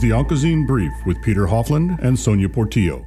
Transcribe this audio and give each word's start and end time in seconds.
the 0.00 0.10
Oncozine 0.10 0.66
Brief 0.66 0.92
with 1.04 1.20
Peter 1.20 1.46
Hofland 1.46 2.02
and 2.02 2.18
Sonia 2.18 2.48
Portillo. 2.48 3.04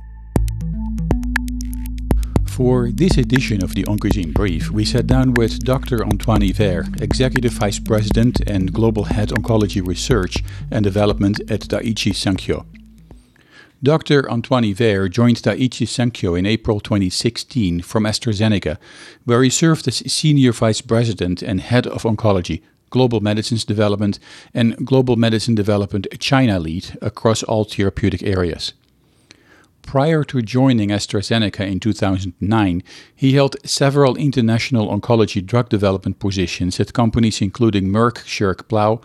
For 2.45 2.91
this 2.91 3.17
edition 3.17 3.63
of 3.63 3.73
the 3.73 3.83
Oncozine 3.85 4.31
Brief, 4.31 4.69
we 4.69 4.85
sat 4.85 5.07
down 5.07 5.33
with 5.33 5.63
Dr. 5.63 6.05
Antoine 6.05 6.41
Yver, 6.41 7.01
Executive 7.01 7.53
Vice 7.53 7.79
President 7.79 8.41
and 8.45 8.71
Global 8.71 9.05
Head 9.05 9.29
Oncology 9.29 9.85
Research 9.85 10.43
and 10.69 10.83
Development 10.83 11.39
at 11.49 11.61
Daiichi 11.61 12.13
Sankyo. 12.13 12.63
Dr. 13.81 14.29
Antoine 14.29 14.63
Yver 14.63 15.09
joined 15.09 15.37
Daiichi 15.37 15.87
Sankyo 15.87 16.37
in 16.37 16.45
April 16.45 16.79
2016 16.79 17.81
from 17.81 18.03
AstraZeneca, 18.03 18.77
where 19.25 19.41
he 19.41 19.49
served 19.49 19.87
as 19.87 20.03
Senior 20.13 20.51
Vice 20.51 20.81
President 20.81 21.41
and 21.41 21.59
Head 21.59 21.87
of 21.87 22.03
Oncology, 22.03 22.61
Global 22.93 23.21
Medicines 23.21 23.65
Development, 23.65 24.19
and 24.53 24.75
Global 24.85 25.15
Medicine 25.15 25.55
Development 25.55 26.05
China 26.19 26.59
Lead 26.59 26.95
across 27.01 27.41
all 27.41 27.63
therapeutic 27.63 28.21
areas. 28.21 28.73
Prior 29.81 30.23
to 30.25 30.43
joining 30.43 30.89
AstraZeneca 30.89 31.65
in 31.67 31.79
2009, 31.79 32.83
he 33.15 33.33
held 33.33 33.55
several 33.65 34.15
international 34.15 34.89
oncology 34.95 35.43
drug 35.43 35.69
development 35.69 36.19
positions 36.19 36.79
at 36.79 36.93
companies 36.93 37.41
including 37.41 37.87
Merck 37.87 38.17
Schering-Plough, 38.25 39.01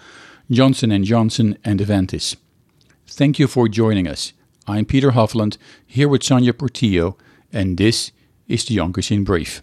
Johnson 0.50 1.04
& 1.04 1.04
Johnson, 1.04 1.56
and 1.64 1.80
Aventis. 1.80 2.36
Thank 3.06 3.38
you 3.38 3.48
for 3.48 3.68
joining 3.68 4.06
us. 4.06 4.34
I'm 4.66 4.84
Peter 4.84 5.12
Hofland, 5.12 5.56
here 5.86 6.08
with 6.08 6.22
Sonia 6.22 6.52
Portillo, 6.52 7.16
and 7.50 7.78
this 7.78 8.12
is 8.48 8.66
the 8.66 8.76
Oncozine 8.76 9.24
Brief. 9.24 9.62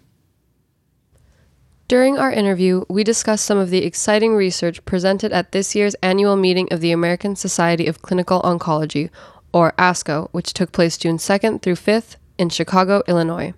During 1.88 2.18
our 2.18 2.32
interview, 2.32 2.84
we 2.88 3.04
discussed 3.04 3.44
some 3.44 3.58
of 3.58 3.70
the 3.70 3.84
exciting 3.84 4.34
research 4.34 4.84
presented 4.84 5.32
at 5.32 5.52
this 5.52 5.76
year's 5.76 5.94
annual 6.02 6.34
meeting 6.34 6.66
of 6.72 6.80
the 6.80 6.90
American 6.90 7.36
Society 7.36 7.86
of 7.86 8.02
Clinical 8.02 8.42
Oncology, 8.42 9.08
or 9.52 9.72
ASCO, 9.78 10.28
which 10.32 10.52
took 10.52 10.72
place 10.72 10.98
June 10.98 11.16
2nd 11.16 11.62
through 11.62 11.76
5th 11.76 12.16
in 12.38 12.48
Chicago, 12.48 13.02
Illinois. 13.06 13.54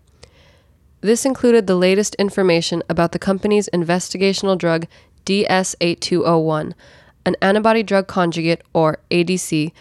This 1.00 1.24
included 1.24 1.66
the 1.66 1.74
latest 1.74 2.16
information 2.16 2.82
about 2.90 3.12
the 3.12 3.18
company's 3.18 3.70
investigational 3.72 4.58
drug 4.58 4.86
DS8201, 5.24 6.74
an 7.24 7.36
antibody 7.40 7.82
drug 7.82 8.08
conjugate, 8.08 8.60
or 8.74 8.98
ADC, 9.10 9.72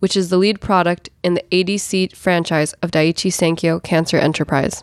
which 0.00 0.16
is 0.16 0.28
the 0.28 0.38
lead 0.38 0.60
product 0.60 1.08
in 1.22 1.34
the 1.34 1.44
ADC 1.52 2.16
franchise 2.16 2.72
of 2.82 2.90
Daiichi 2.90 3.30
Sankyo 3.30 3.80
Cancer 3.80 4.16
Enterprise. 4.16 4.82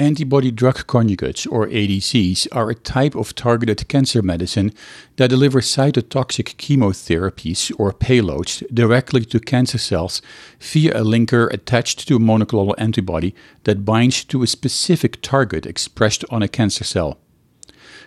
Antibody 0.00 0.50
drug 0.50 0.86
conjugates, 0.86 1.46
or 1.52 1.66
ADCs, 1.66 2.48
are 2.52 2.70
a 2.70 2.74
type 2.74 3.14
of 3.14 3.34
targeted 3.34 3.86
cancer 3.86 4.22
medicine 4.22 4.72
that 5.16 5.28
delivers 5.28 5.66
cytotoxic 5.66 6.56
chemotherapies, 6.56 7.70
or 7.78 7.92
payloads, 7.92 8.64
directly 8.72 9.26
to 9.26 9.38
cancer 9.38 9.76
cells 9.76 10.22
via 10.58 10.92
a 10.92 11.04
linker 11.04 11.52
attached 11.52 12.08
to 12.08 12.16
a 12.16 12.18
monoclonal 12.18 12.74
antibody 12.78 13.34
that 13.64 13.84
binds 13.84 14.24
to 14.24 14.42
a 14.42 14.46
specific 14.46 15.20
target 15.20 15.66
expressed 15.66 16.24
on 16.30 16.42
a 16.42 16.48
cancer 16.48 16.82
cell. 16.82 17.18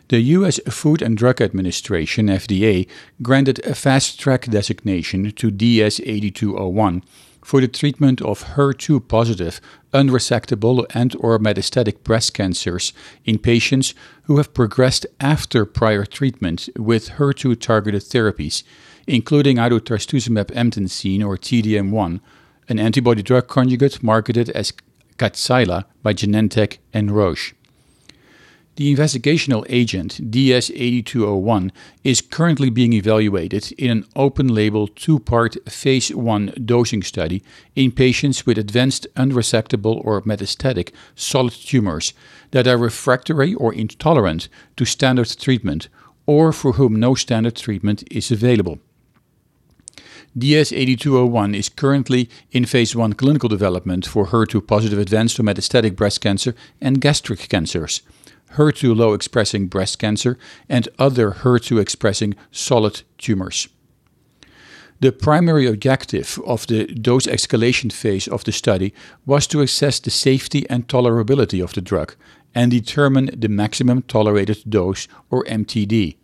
The 0.07 0.19
U.S. 0.37 0.59
Food 0.67 1.03
and 1.03 1.15
Drug 1.15 1.41
Administration, 1.41 2.25
FDA, 2.25 2.87
granted 3.21 3.63
a 3.67 3.75
fast 3.75 4.19
track 4.19 4.45
designation 4.45 5.31
to 5.33 5.51
DS8201 5.51 7.03
for 7.43 7.61
the 7.61 7.67
treatment 7.67 8.21
of 8.21 8.55
HER2 8.55 9.07
positive, 9.07 9.59
unresectable, 9.93 10.85
and 10.93 11.15
or 11.19 11.39
metastatic 11.39 12.03
breast 12.03 12.33
cancers 12.33 12.93
in 13.25 13.37
patients 13.39 13.93
who 14.23 14.37
have 14.37 14.53
progressed 14.53 15.05
after 15.19 15.65
prior 15.65 16.05
treatment 16.05 16.69
with 16.77 17.11
HER2 17.11 17.59
targeted 17.59 18.01
therapies, 18.01 18.63
including 19.07 19.59
either 19.59 19.79
trastuzumab 19.79 20.51
emtansine 20.51 21.23
or 21.23 21.37
TDM1, 21.37 22.19
an 22.69 22.79
antibody 22.79 23.21
drug 23.21 23.47
conjugate 23.47 24.03
marketed 24.03 24.49
as 24.49 24.73
Kadcyla 25.17 25.85
by 26.01 26.13
Genentech 26.13 26.77
and 26.93 27.11
Roche. 27.11 27.53
The 28.75 28.91
investigational 28.95 29.67
agent 29.69 30.31
DS8201 30.31 31.69
is 32.03 32.21
currently 32.21 32.71
being 32.71 32.93
evaluated 32.93 33.71
in 33.73 33.91
an 33.91 34.05
open 34.15 34.47
label 34.47 34.87
two 34.87 35.19
part 35.19 35.57
phase 35.69 36.09
1 36.09 36.53
dosing 36.65 37.03
study 37.03 37.43
in 37.75 37.91
patients 37.91 38.47
with 38.47 38.57
advanced 38.57 39.05
unresectable 39.15 40.03
or 40.03 40.23
metastatic 40.23 40.91
solid 41.13 41.53
tumors 41.53 42.15
that 42.49 42.65
are 42.65 42.77
refractory 42.77 43.53
or 43.53 43.71
intolerant 43.71 44.49
to 44.75 44.85
standard 44.85 45.29
treatment 45.39 45.87
or 46.25 46.51
for 46.51 46.71
whom 46.71 46.99
no 46.99 47.13
standard 47.13 47.55
treatment 47.55 48.03
is 48.09 48.31
available. 48.31 48.79
DS8201 50.35 51.55
is 51.55 51.69
currently 51.69 52.27
in 52.51 52.65
phase 52.65 52.95
1 52.95 53.13
clinical 53.13 53.49
development 53.49 54.07
for 54.07 54.25
HER2 54.25 54.65
positive 54.65 54.97
advanced 54.97 55.39
or 55.39 55.43
metastatic 55.43 55.95
breast 55.95 56.21
cancer 56.21 56.55
and 56.81 56.99
gastric 56.99 57.47
cancers. 57.49 58.01
HER2 58.55 58.95
low 58.95 59.13
expressing 59.13 59.67
breast 59.67 59.99
cancer, 59.99 60.37
and 60.69 60.89
other 60.99 61.31
HER2 61.31 61.79
expressing 61.79 62.35
solid 62.51 63.03
tumors. 63.17 63.67
The 64.99 65.11
primary 65.11 65.65
objective 65.65 66.39
of 66.45 66.65
the 66.67 66.85
dose 66.85 67.27
escalation 67.27 67.91
phase 67.91 68.27
of 68.27 68.43
the 68.45 68.51
study 68.51 68.93
was 69.25 69.47
to 69.47 69.61
assess 69.61 69.99
the 69.99 70.09
safety 70.09 70.65
and 70.69 70.87
tolerability 70.87 71.61
of 71.61 71.73
the 71.73 71.81
drug 71.81 72.15
and 72.55 72.71
determine 72.71 73.29
the 73.35 73.49
maximum 73.49 74.03
tolerated 74.03 74.63
dose, 74.69 75.07
or 75.29 75.43
MTD. 75.43 76.15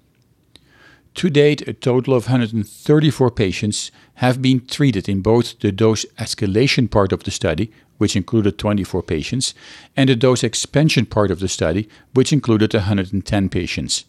To 1.16 1.30
date, 1.30 1.68
a 1.68 1.74
total 1.74 2.14
of 2.14 2.28
134 2.28 3.32
patients 3.32 3.92
have 4.16 4.42
been 4.42 4.66
treated 4.66 5.10
in 5.10 5.22
both 5.22 5.60
the 5.60 5.72
dose 5.72 6.06
escalation 6.18 6.90
part 6.90 7.12
of 7.12 7.24
the 7.24 7.32
study, 7.32 7.72
which 8.00 8.16
included 8.16 8.58
24 8.58 9.04
patients, 9.04 9.54
and 9.96 10.10
the 10.10 10.16
dose 10.16 10.44
expansion 10.44 11.06
part 11.06 11.30
of 11.30 11.40
the 11.40 11.48
study, 11.48 11.88
which 12.14 12.34
included 12.34 12.74
110 12.74 13.50
patients. 13.50 14.06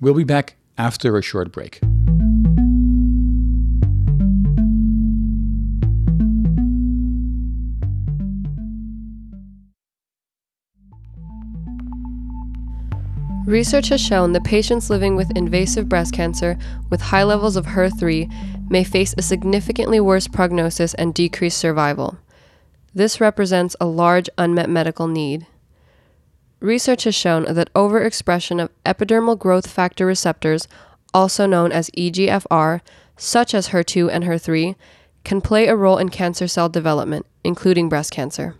We'll 0.00 0.14
be 0.14 0.24
back 0.24 0.56
after 0.78 1.16
a 1.16 1.22
short 1.22 1.52
break. 1.52 1.80
Research 13.48 13.88
has 13.88 14.00
shown 14.02 14.34
that 14.34 14.44
patients 14.44 14.90
living 14.90 15.16
with 15.16 15.34
invasive 15.34 15.88
breast 15.88 16.12
cancer 16.12 16.58
with 16.90 17.00
high 17.00 17.22
levels 17.22 17.56
of 17.56 17.64
HER3 17.64 18.70
may 18.70 18.84
face 18.84 19.14
a 19.16 19.22
significantly 19.22 20.00
worse 20.00 20.28
prognosis 20.28 20.92
and 20.94 21.14
decreased 21.14 21.56
survival. 21.56 22.18
This 22.94 23.20
represents 23.20 23.76
a 23.80 23.86
large 23.86 24.30
unmet 24.38 24.70
medical 24.70 25.06
need. 25.06 25.46
Research 26.60 27.04
has 27.04 27.14
shown 27.14 27.44
that 27.44 27.72
overexpression 27.74 28.60
of 28.62 28.70
epidermal 28.84 29.38
growth 29.38 29.68
factor 29.68 30.06
receptors, 30.06 30.66
also 31.14 31.46
known 31.46 31.70
as 31.70 31.90
EGFR, 31.90 32.80
such 33.16 33.54
as 33.54 33.68
HER2 33.68 34.10
and 34.10 34.24
HER3, 34.24 34.74
can 35.24 35.40
play 35.40 35.66
a 35.66 35.76
role 35.76 35.98
in 35.98 36.08
cancer 36.08 36.48
cell 36.48 36.68
development, 36.68 37.26
including 37.44 37.88
breast 37.88 38.10
cancer. 38.10 38.56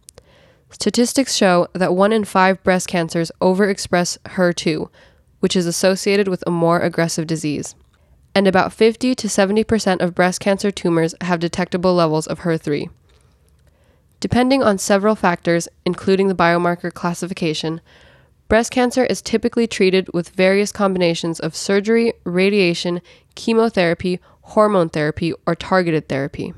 Statistics 0.70 1.34
show 1.34 1.66
that 1.72 1.94
1 1.94 2.12
in 2.12 2.24
5 2.24 2.62
breast 2.62 2.88
cancers 2.88 3.32
overexpress 3.40 4.18
HER2, 4.26 4.88
which 5.40 5.56
is 5.56 5.66
associated 5.66 6.28
with 6.28 6.44
a 6.46 6.50
more 6.50 6.80
aggressive 6.80 7.26
disease. 7.26 7.74
And 8.34 8.46
about 8.46 8.72
50 8.72 9.14
to 9.14 9.26
70% 9.26 10.00
of 10.00 10.14
breast 10.14 10.40
cancer 10.40 10.70
tumors 10.70 11.14
have 11.22 11.40
detectable 11.40 11.94
levels 11.94 12.26
of 12.26 12.40
HER3. 12.40 12.90
Depending 14.20 14.62
on 14.62 14.78
several 14.78 15.14
factors, 15.14 15.68
including 15.84 16.28
the 16.28 16.34
biomarker 16.34 16.92
classification, 16.92 17.80
breast 18.48 18.72
cancer 18.72 19.04
is 19.04 19.22
typically 19.22 19.66
treated 19.66 20.08
with 20.12 20.30
various 20.30 20.72
combinations 20.72 21.38
of 21.38 21.54
surgery, 21.54 22.12
radiation, 22.24 23.00
chemotherapy, 23.36 24.18
hormone 24.40 24.88
therapy, 24.88 25.32
or 25.46 25.54
targeted 25.54 26.08
therapy. 26.08 26.52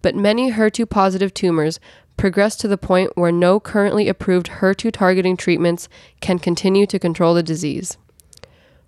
But 0.00 0.14
many 0.14 0.52
HER2 0.52 0.88
positive 0.88 1.34
tumors 1.34 1.80
progress 2.16 2.54
to 2.56 2.68
the 2.68 2.78
point 2.78 3.16
where 3.16 3.32
no 3.32 3.58
currently 3.58 4.08
approved 4.08 4.50
HER2 4.60 4.92
targeting 4.92 5.36
treatments 5.36 5.88
can 6.20 6.38
continue 6.38 6.86
to 6.86 6.98
control 6.98 7.34
the 7.34 7.42
disease. 7.42 7.96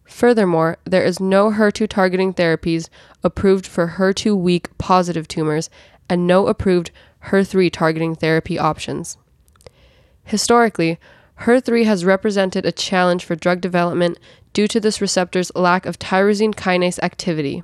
Furthermore, 0.05 0.77
there 0.85 1.03
is 1.03 1.19
no 1.19 1.51
HER2 1.51 1.89
targeting 1.89 2.35
therapies 2.35 2.89
approved 3.25 3.67
for 3.67 3.95
HER2 3.97 4.37
weak 4.37 4.77
positive 4.79 5.27
tumors 5.27 5.71
and 6.09 6.27
no 6.27 6.47
approved 6.47 6.91
HER3 7.27 7.71
targeting 7.73 8.15
therapy 8.15 8.59
options. 8.59 9.17
Historically, 10.25 10.99
HER3 11.41 11.85
has 11.85 12.05
represented 12.05 12.65
a 12.65 12.73
challenge 12.73 13.25
for 13.25 13.35
drug 13.35 13.61
development 13.61 14.19
due 14.53 14.69
to 14.69 14.81
this 14.81 15.01
receptor's 15.01 15.55
lack 15.55 15.85
of 15.85 15.99
tyrosine 15.99 16.55
kinase 16.55 17.03
activity. 17.03 17.63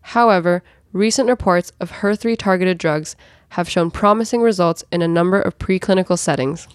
However, 0.00 0.62
recent 0.92 1.28
reports 1.28 1.72
of 1.80 1.90
HER3 1.90 2.38
targeted 2.38 2.78
drugs 2.78 3.16
have 3.50 3.68
shown 3.68 3.90
promising 3.90 4.40
results 4.40 4.84
in 4.92 5.02
a 5.02 5.08
number 5.08 5.40
of 5.40 5.58
preclinical 5.58 6.18
settings. 6.18 6.68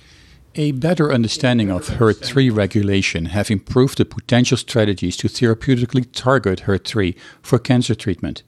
A 0.55 0.73
better 0.73 1.13
understanding 1.13 1.71
of 1.71 1.87
HER3 1.87 2.53
regulation 2.53 3.27
have 3.27 3.49
improved 3.49 3.97
the 3.97 4.05
potential 4.05 4.57
strategies 4.57 5.15
to 5.17 5.29
therapeutically 5.29 6.07
target 6.11 6.63
HER3 6.63 7.17
for 7.41 7.57
cancer 7.57 7.95
treatment. 7.95 8.43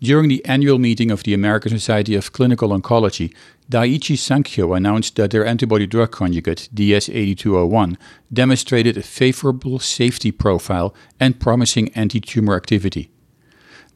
During 0.00 0.28
the 0.28 0.44
annual 0.44 0.78
meeting 0.78 1.10
of 1.10 1.22
the 1.22 1.34
American 1.34 1.70
Society 1.70 2.14
of 2.14 2.32
Clinical 2.32 2.70
Oncology, 2.70 3.34
Daiichi 3.70 4.16
Sankyo 4.16 4.76
announced 4.76 5.16
that 5.16 5.30
their 5.30 5.46
antibody 5.46 5.86
drug 5.86 6.10
conjugate, 6.10 6.68
DS8201, 6.74 7.96
demonstrated 8.32 8.96
a 8.98 9.02
favorable 9.02 9.78
safety 9.78 10.30
profile 10.30 10.94
and 11.18 11.40
promising 11.40 11.88
anti 11.94 12.20
tumor 12.20 12.54
activity. 12.56 13.10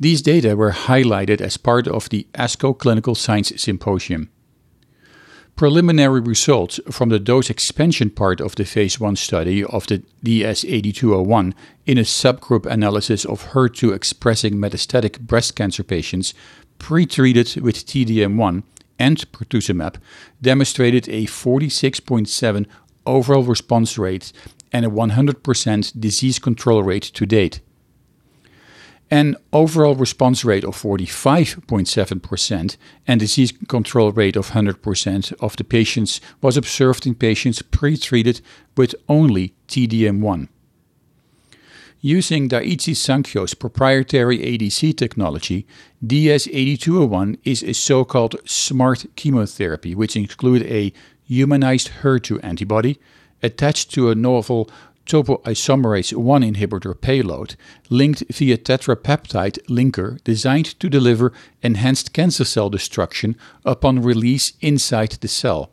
These 0.01 0.23
data 0.23 0.57
were 0.57 0.71
highlighted 0.71 1.41
as 1.41 1.57
part 1.57 1.89
of 1.89 2.09
the 2.09 2.27
ASCO 2.35 2.79
Clinical 2.79 3.15
Science 3.15 3.53
Symposium. 3.57 4.31
Preliminary 5.59 6.21
results 6.21 6.79
from 6.89 7.09
the 7.09 7.19
dose 7.19 7.51
expansion 7.51 8.11
part 8.11 8.41
of 8.41 8.55
the 8.55 8.65
phase 8.65 9.01
1 9.01 9.17
study 9.17 9.65
of 9.65 9.89
the 9.89 10.05
DS8201 10.25 11.53
in 11.85 11.99
a 11.99 12.03
subgroup 12.03 12.65
analysis 12.65 13.25
of 13.25 13.47
HER2 13.47 13.93
expressing 13.93 14.55
metastatic 14.55 15.19
breast 15.19 15.57
cancer 15.57 15.83
patients 15.83 16.33
pre-treated 16.79 17.61
with 17.61 17.85
TDM1 17.85 18.63
and 19.01 19.33
pertuzumab 19.33 19.97
demonstrated 20.41 21.09
a 21.09 21.27
46.7 21.27 22.67
overall 23.05 23.43
response 23.43 23.99
rate 23.99 24.33
and 24.73 24.87
a 24.87 24.89
100% 24.89 26.01
disease 26.01 26.39
control 26.39 26.85
rate 26.85 27.03
to 27.03 27.27
date. 27.27 27.59
An 29.11 29.37
overall 29.55 29.95
response 29.95 30.45
rate 30.45 30.65
of 30.65 30.77
45.7% 30.77 32.77
and 33.07 33.21
disease 33.21 33.53
control 33.67 34.13
rate 34.13 34.37
of 34.37 34.51
100% 34.51 35.33
of 35.41 35.57
the 35.57 35.65
patients 35.65 36.21
was 36.43 36.59
observed 36.59 37.07
in 37.07 37.15
patients 37.15 37.63
pre-treated 37.63 38.43
with 38.77 38.95
only 39.09 39.55
TDM1. 39.67 40.49
Using 42.01 42.49
Daiichi 42.49 42.95
Sankyo's 42.95 43.55
proprietary 43.55 44.39
ADC 44.39 44.97
technology, 44.97 45.67
DS8201 46.07 47.39
is 47.45 47.65
a 47.65 47.73
so-called 47.73 48.37
smart 48.45 49.07
chemotherapy, 49.17 49.97
which 49.97 50.17
includes 50.17 50.65
a 50.67 50.93
humanized 51.25 51.91
HER2 52.03 52.39
antibody 52.45 53.01
attached 53.43 53.93
to 53.95 54.11
a 54.11 54.15
novel 54.15 54.71
topoisomerase 55.09 56.15
1 56.15 56.43
inhibitor 56.43 56.95
payload 56.95 57.57
linked 57.89 58.23
via 58.31 58.59
tetrapeptide 58.59 59.59
linker 59.67 60.23
designed 60.23 60.79
to 60.79 60.89
deliver 60.89 61.33
enhanced 61.63 62.13
cancer 62.13 62.45
cell 62.45 62.69
destruction 62.69 63.35
upon 63.65 64.03
release 64.03 64.53
inside 64.61 65.13
the 65.21 65.29
cell, 65.29 65.71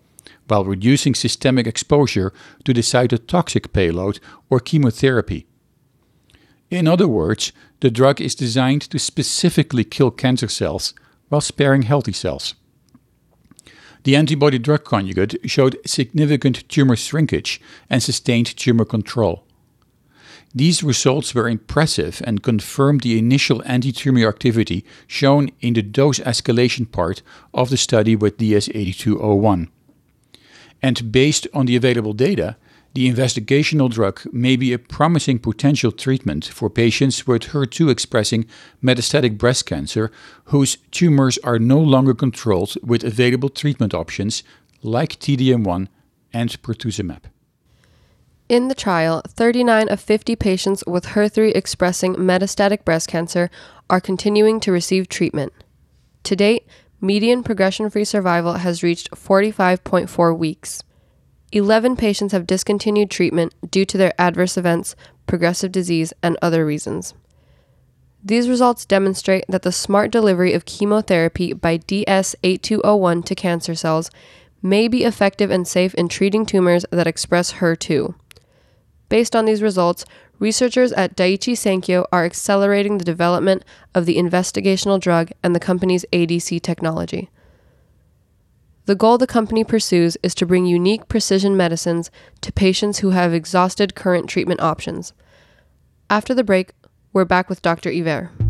while 0.47 0.63
reducing 0.63 1.13
systemic 1.13 1.67
exposure 1.67 2.33
to 2.63 2.73
the 2.73 2.81
cytotoxic 2.81 3.73
payload 3.73 4.19
or 4.49 4.59
chemotherapy. 4.59 5.45
In 6.71 6.87
other 6.87 7.07
words, 7.07 7.51
the 7.81 7.91
drug 7.91 8.21
is 8.21 8.35
designed 8.35 8.83
to 8.89 8.97
specifically 8.97 9.83
kill 9.83 10.11
cancer 10.11 10.47
cells 10.47 10.93
while 11.27 11.41
sparing 11.41 11.83
healthy 11.83 12.13
cells. 12.13 12.55
The 14.05 14.15
antibody 14.15 14.59
drug 14.59 14.83
conjugate 14.83 15.35
showed 15.49 15.79
significant 15.83 16.69
tumor 16.69 16.95
shrinkage 16.95 17.59
and 17.89 18.03
sustained 18.03 18.55
tumor 18.55 18.85
control. 18.85 19.43
These 20.53 20.83
results 20.83 21.33
were 21.33 21.49
impressive 21.49 22.21
and 22.23 22.43
confirmed 22.43 23.01
the 23.01 23.17
initial 23.17 23.63
anti-tumor 23.65 24.27
activity 24.27 24.85
shown 25.07 25.49
in 25.59 25.73
the 25.73 25.81
dose 25.81 26.19
escalation 26.19 26.89
part 26.89 27.23
of 27.51 27.71
the 27.71 27.77
study 27.77 28.15
with 28.15 28.37
DS8201. 28.37 29.69
And 30.83 31.11
based 31.11 31.47
on 31.51 31.65
the 31.65 31.75
available 31.75 32.13
data, 32.13 32.57
the 32.95 33.11
investigational 33.11 33.91
drug 33.91 34.21
may 34.31 34.55
be 34.55 34.71
a 34.71 34.79
promising 34.79 35.37
potential 35.37 35.91
treatment 35.91 36.45
for 36.45 36.69
patients 36.69 37.27
with 37.27 37.43
HER2 37.43 37.91
expressing 37.91 38.45
metastatic 38.81 39.37
breast 39.37 39.65
cancer 39.65 40.11
whose 40.45 40.77
tumors 40.91 41.37
are 41.39 41.59
no 41.59 41.77
longer 41.77 42.13
controlled 42.13 42.75
with 42.81 43.03
available 43.03 43.49
treatment 43.49 43.93
options 43.93 44.43
like 44.81 45.19
TDM1 45.19 45.89
and 46.31 46.61
pertuzumab. 46.61 47.23
In 48.47 48.69
the 48.69 48.75
trial, 48.75 49.21
39 49.27 49.89
of 49.89 49.99
50 49.99 50.37
patients 50.37 50.81
with 50.87 51.07
HER3 51.07 51.53
expressing 51.53 52.15
metastatic 52.15 52.85
breast 52.85 53.09
cancer 53.09 53.49
are 53.89 53.99
continuing 53.99 54.61
to 54.61 54.71
receive 54.71 55.09
treatment. 55.09 55.51
To 56.23 56.35
date, 56.37 56.65
median 57.01 57.43
progression 57.43 57.89
free 57.89 58.05
survival 58.05 58.53
has 58.53 58.83
reached 58.83 59.11
45.4 59.11 60.37
weeks. 60.37 60.81
11 61.55 61.95
patients 61.95 62.33
have 62.33 62.45
discontinued 62.45 63.09
treatment 63.09 63.55
due 63.71 63.85
to 63.85 63.97
their 63.97 64.13
adverse 64.19 64.57
events, 64.57 64.93
progressive 65.25 65.71
disease, 65.71 66.11
and 66.21 66.37
other 66.41 66.65
reasons. 66.65 67.13
These 68.21 68.49
results 68.49 68.83
demonstrate 68.83 69.45
that 69.47 69.61
the 69.61 69.71
smart 69.71 70.11
delivery 70.11 70.51
of 70.51 70.65
chemotherapy 70.65 71.53
by 71.53 71.77
DS8201 71.77 73.23
to 73.23 73.35
cancer 73.35 73.73
cells 73.73 74.11
may 74.61 74.89
be 74.89 75.05
effective 75.05 75.49
and 75.49 75.65
safe 75.65 75.93
in 75.93 76.09
treating 76.09 76.45
tumors 76.45 76.85
that 76.91 77.07
express 77.07 77.53
HER2. 77.53 78.13
Based 79.07 79.33
on 79.33 79.45
these 79.45 79.61
results, 79.61 80.03
researchers 80.39 80.91
at 80.91 81.15
Daiichi 81.15 81.53
Sankyo 81.53 82.05
are 82.11 82.25
accelerating 82.25 82.97
the 82.97 83.05
development 83.05 83.63
of 83.93 84.05
the 84.05 84.17
investigational 84.17 84.99
drug 84.99 85.31
and 85.41 85.55
the 85.55 85.59
company's 85.61 86.05
ADC 86.11 86.61
technology. 86.61 87.29
The 88.85 88.95
goal 88.95 89.17
the 89.17 89.25
company 89.25 89.63
pursues 89.63 90.15
is 90.21 90.35
to 90.35 90.45
bring 90.45 90.67
unique 90.67 91.07
precision 91.07 91.57
medicines 91.57 92.11
to 92.41 92.53
patients 92.53 92.99
who 92.99 93.09
have 93.09 93.33
exhausted 93.33 93.95
current 93.95 94.29
treatment 94.29 94.61
options. 94.61 95.11
After 96.07 96.35
the 96.35 96.43
break, 96.43 96.73
we're 97.11 97.25
back 97.25 97.49
with 97.49 97.63
Dr. 97.63 97.89
Yver. 97.89 98.44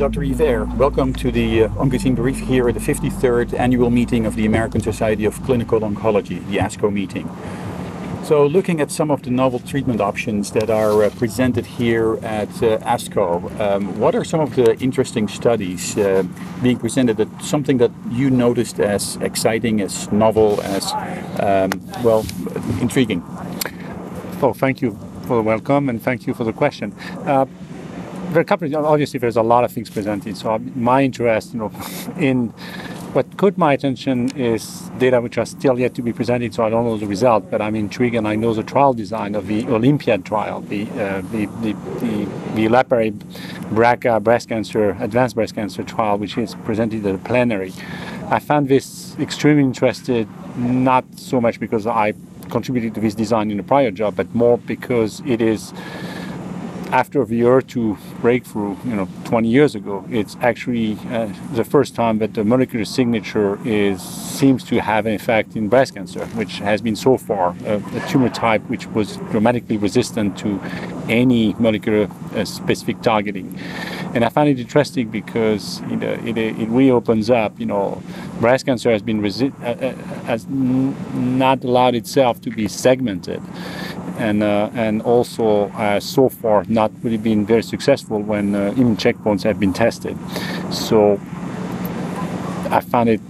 Dr. 0.00 0.20
Yver, 0.22 0.76
welcome 0.78 1.12
to 1.12 1.30
the 1.30 1.64
uh, 1.64 1.68
Oncozine 1.72 2.16
Brief 2.16 2.38
here 2.38 2.66
at 2.66 2.74
the 2.74 2.80
53rd 2.80 3.52
annual 3.52 3.90
meeting 3.90 4.24
of 4.24 4.34
the 4.34 4.46
American 4.46 4.80
Society 4.80 5.26
of 5.26 5.34
Clinical 5.42 5.80
Oncology, 5.80 6.40
the 6.48 6.56
ASCO 6.56 6.90
meeting. 6.90 7.28
So, 8.24 8.46
looking 8.46 8.80
at 8.80 8.90
some 8.90 9.10
of 9.10 9.22
the 9.24 9.30
novel 9.30 9.58
treatment 9.58 10.00
options 10.00 10.52
that 10.52 10.70
are 10.70 11.02
uh, 11.02 11.10
presented 11.10 11.66
here 11.66 12.14
at 12.22 12.48
uh, 12.62 12.78
ASCO, 12.78 13.60
um, 13.60 14.00
what 14.00 14.14
are 14.14 14.24
some 14.24 14.40
of 14.40 14.56
the 14.56 14.74
interesting 14.78 15.28
studies 15.28 15.98
uh, 15.98 16.22
being 16.62 16.78
presented? 16.78 17.18
That 17.18 17.42
something 17.42 17.76
that 17.76 17.90
you 18.10 18.30
noticed 18.30 18.80
as 18.80 19.16
exciting, 19.16 19.82
as 19.82 20.10
novel, 20.10 20.62
as 20.62 20.94
um, 21.40 21.72
well, 22.02 22.24
intriguing? 22.80 23.22
Oh, 24.40 24.54
thank 24.54 24.80
you 24.80 24.98
for 25.26 25.36
the 25.36 25.42
welcome 25.42 25.90
and 25.90 26.02
thank 26.02 26.26
you 26.26 26.32
for 26.32 26.44
the 26.44 26.54
question. 26.54 26.94
Uh, 28.30 28.34
there 28.34 28.44
a 28.48 28.64
of, 28.78 28.84
obviously 28.84 29.18
there's 29.18 29.36
a 29.36 29.42
lot 29.42 29.64
of 29.64 29.72
things 29.72 29.90
presented. 29.90 30.36
So 30.36 30.58
my 30.76 31.02
interest, 31.02 31.52
you 31.52 31.58
know, 31.58 31.72
in 32.18 32.48
what 33.12 33.36
caught 33.36 33.58
my 33.58 33.72
attention 33.72 34.30
is 34.36 34.88
data 34.98 35.20
which 35.20 35.36
are 35.36 35.44
still 35.44 35.78
yet 35.80 35.94
to 35.94 36.02
be 36.02 36.12
presented. 36.12 36.54
So 36.54 36.64
I 36.64 36.70
don't 36.70 36.84
know 36.84 36.96
the 36.96 37.08
result, 37.08 37.50
but 37.50 37.60
I'm 37.60 37.74
intrigued 37.74 38.14
and 38.14 38.28
I 38.28 38.36
know 38.36 38.54
the 38.54 38.62
trial 38.62 38.94
design 38.94 39.34
of 39.34 39.48
the 39.48 39.64
OlympiAD 39.64 40.24
trial, 40.24 40.60
the 40.60 40.82
uh, 40.90 41.22
the 41.32 41.46
the 41.60 41.72
the, 41.98 42.28
the 42.54 42.66
olaparib 42.68 43.18
BRCA 43.72 44.22
breast 44.22 44.48
cancer 44.48 44.96
advanced 45.00 45.34
breast 45.34 45.56
cancer 45.56 45.82
trial, 45.82 46.16
which 46.16 46.38
is 46.38 46.54
presented 46.64 47.04
at 47.04 47.12
the 47.12 47.28
plenary. 47.28 47.72
I 48.28 48.38
found 48.38 48.68
this 48.68 49.18
extremely 49.18 49.64
interested, 49.64 50.28
not 50.56 51.04
so 51.16 51.40
much 51.40 51.58
because 51.58 51.84
I 51.88 52.14
contributed 52.48 52.94
to 52.94 53.00
this 53.00 53.14
design 53.14 53.50
in 53.50 53.58
a 53.58 53.64
prior 53.64 53.90
job, 53.90 54.14
but 54.14 54.32
more 54.34 54.58
because 54.58 55.20
it 55.26 55.40
is 55.40 55.72
after 56.92 57.24
the 57.24 57.40
HER2 57.40 58.20
breakthrough, 58.20 58.76
you 58.84 58.96
know, 58.96 59.08
20 59.24 59.48
years 59.48 59.74
ago, 59.74 60.04
it's 60.10 60.36
actually 60.40 60.98
uh, 61.10 61.32
the 61.52 61.64
first 61.64 61.94
time 61.94 62.18
that 62.18 62.34
the 62.34 62.44
molecular 62.44 62.84
signature 62.84 63.58
is 63.64 64.02
seems 64.02 64.64
to 64.64 64.80
have 64.80 65.06
an 65.06 65.14
effect 65.14 65.54
in 65.54 65.68
breast 65.68 65.94
cancer, 65.94 66.24
which 66.36 66.58
has 66.58 66.80
been 66.80 66.96
so 66.96 67.16
far 67.16 67.54
a, 67.64 67.76
a 67.76 68.08
tumor 68.08 68.28
type 68.28 68.62
which 68.68 68.86
was 68.88 69.16
dramatically 69.30 69.76
resistant 69.76 70.36
to 70.38 70.60
any 71.08 71.54
molecular 71.58 72.08
uh, 72.34 72.44
specific 72.44 73.00
targeting. 73.02 73.56
And 74.14 74.24
I 74.24 74.28
find 74.28 74.48
it 74.48 74.58
interesting 74.58 75.08
because 75.08 75.80
you 75.82 75.96
know, 75.96 76.12
it, 76.24 76.36
it 76.36 76.68
reopens 76.68 77.30
up. 77.30 77.58
You 77.60 77.66
know, 77.66 78.02
breast 78.40 78.66
cancer 78.66 78.90
has 78.90 79.02
been 79.02 79.20
resi- 79.20 79.54
uh, 79.62 79.86
uh 79.86 79.92
has 80.24 80.44
n- 80.46 81.38
not 81.38 81.62
allowed 81.62 81.94
itself 81.94 82.40
to 82.40 82.50
be 82.50 82.66
segmented 82.66 83.40
and 84.20 84.42
uh, 84.42 84.70
and 84.74 85.02
also 85.02 85.68
uh, 85.70 85.98
so 85.98 86.28
far 86.28 86.64
not 86.68 86.90
really 87.02 87.16
been 87.16 87.46
very 87.46 87.62
successful 87.62 88.20
when 88.20 88.54
uh, 88.54 88.72
immune 88.76 88.96
checkpoints 88.96 89.42
have 89.42 89.58
been 89.58 89.72
tested. 89.72 90.16
So 90.70 91.18
I 92.70 92.80
found 92.80 93.08
it 93.08 93.20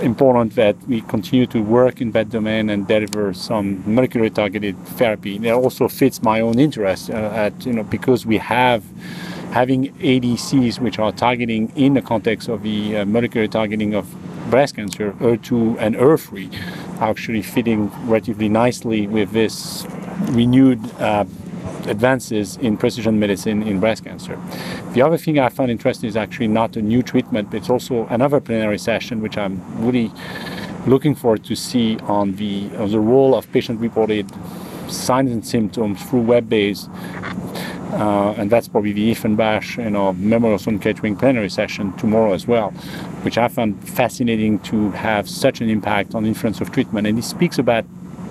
important 0.00 0.54
that 0.54 0.76
we 0.86 1.00
continue 1.02 1.46
to 1.46 1.60
work 1.60 2.00
in 2.00 2.12
that 2.12 2.30
domain 2.30 2.70
and 2.70 2.86
deliver 2.86 3.34
some 3.34 3.82
molecular 3.84 4.28
targeted 4.28 4.76
therapy. 4.96 5.36
It 5.36 5.50
also 5.50 5.88
fits 5.88 6.22
my 6.22 6.40
own 6.40 6.58
interest 6.58 7.10
uh, 7.10 7.44
at 7.44 7.66
you 7.66 7.72
know 7.72 7.82
because 7.82 8.24
we 8.24 8.38
have 8.38 8.84
having 9.52 9.92
ADCs 9.94 10.78
which 10.78 10.98
are 10.98 11.10
targeting 11.10 11.72
in 11.74 11.94
the 11.94 12.02
context 12.02 12.48
of 12.48 12.62
the 12.62 12.98
uh, 12.98 13.04
molecular 13.06 13.48
targeting 13.48 13.94
of 13.94 14.06
breast 14.50 14.76
cancer, 14.76 15.12
HER2 15.12 15.76
and 15.78 15.94
HER3, 15.96 16.87
actually 17.00 17.42
fitting 17.42 17.90
relatively 18.06 18.48
nicely 18.48 19.06
with 19.06 19.32
this 19.32 19.86
renewed 20.30 20.80
uh, 21.00 21.24
advances 21.86 22.56
in 22.58 22.76
precision 22.76 23.18
medicine 23.18 23.62
in 23.62 23.80
breast 23.80 24.04
cancer. 24.04 24.38
The 24.92 25.02
other 25.02 25.16
thing 25.16 25.38
I 25.38 25.48
found 25.48 25.70
interesting 25.70 26.08
is 26.08 26.16
actually 26.16 26.48
not 26.48 26.76
a 26.76 26.82
new 26.82 27.02
treatment, 27.02 27.50
but 27.50 27.58
it's 27.58 27.70
also 27.70 28.06
another 28.06 28.40
plenary 28.40 28.78
session, 28.78 29.20
which 29.20 29.38
I'm 29.38 29.60
really 29.84 30.12
looking 30.86 31.14
forward 31.14 31.44
to 31.44 31.54
see 31.54 31.98
on 32.00 32.36
the, 32.36 32.70
on 32.76 32.90
the 32.90 33.00
role 33.00 33.34
of 33.34 33.50
patient-reported 33.52 34.30
signs 34.88 35.30
and 35.30 35.46
symptoms 35.46 36.02
through 36.02 36.22
web-based 36.22 36.88
uh, 37.92 38.34
and 38.36 38.50
that's 38.50 38.68
probably 38.68 38.92
the 38.92 39.00
Ethan 39.00 39.36
Basch, 39.36 39.78
you 39.78 39.90
know, 39.90 40.12
Memorial 40.12 40.58
Sloan 40.58 40.78
Kettering 40.78 41.16
plenary 41.16 41.48
session 41.48 41.92
tomorrow 41.96 42.32
as 42.32 42.46
well, 42.46 42.70
which 43.22 43.38
I 43.38 43.48
found 43.48 43.82
fascinating 43.88 44.58
to 44.60 44.90
have 44.90 45.28
such 45.28 45.60
an 45.60 45.70
impact 45.70 46.14
on 46.14 46.26
influence 46.26 46.60
of 46.60 46.70
treatment. 46.70 47.06
And 47.06 47.18
it 47.18 47.24
speaks 47.24 47.58
about 47.58 47.84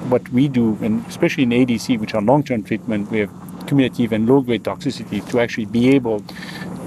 what 0.10 0.28
we 0.30 0.48
do, 0.48 0.78
and 0.82 1.06
especially 1.08 1.44
in 1.44 1.50
ADC, 1.50 2.00
which 2.00 2.14
are 2.14 2.22
long-term 2.22 2.64
treatment 2.64 3.10
with 3.12 3.30
cumulative 3.68 4.12
and 4.12 4.30
low-grade 4.30 4.64
toxicity, 4.64 5.28
to 5.30 5.40
actually 5.40 5.66
be 5.66 5.90
able 5.90 6.24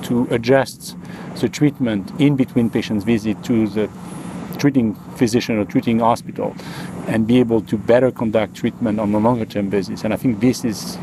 to 0.02 0.26
adjust 0.30 0.96
the 1.40 1.48
treatment 1.48 2.10
in 2.20 2.36
between 2.36 2.70
patients' 2.70 3.04
visit 3.04 3.42
to 3.44 3.66
the 3.68 3.90
treating 4.58 4.94
physician 5.16 5.58
or 5.58 5.64
treating 5.64 5.98
hospital 5.98 6.54
and 7.08 7.26
be 7.26 7.40
able 7.40 7.62
to 7.62 7.76
better 7.78 8.10
conduct 8.10 8.54
treatment 8.54 9.00
on 9.00 9.12
a 9.14 9.18
longer 9.18 9.44
term 9.44 9.70
basis. 9.70 10.04
And 10.04 10.12
I 10.12 10.16
think 10.16 10.40
this 10.40 10.64
is 10.64 10.98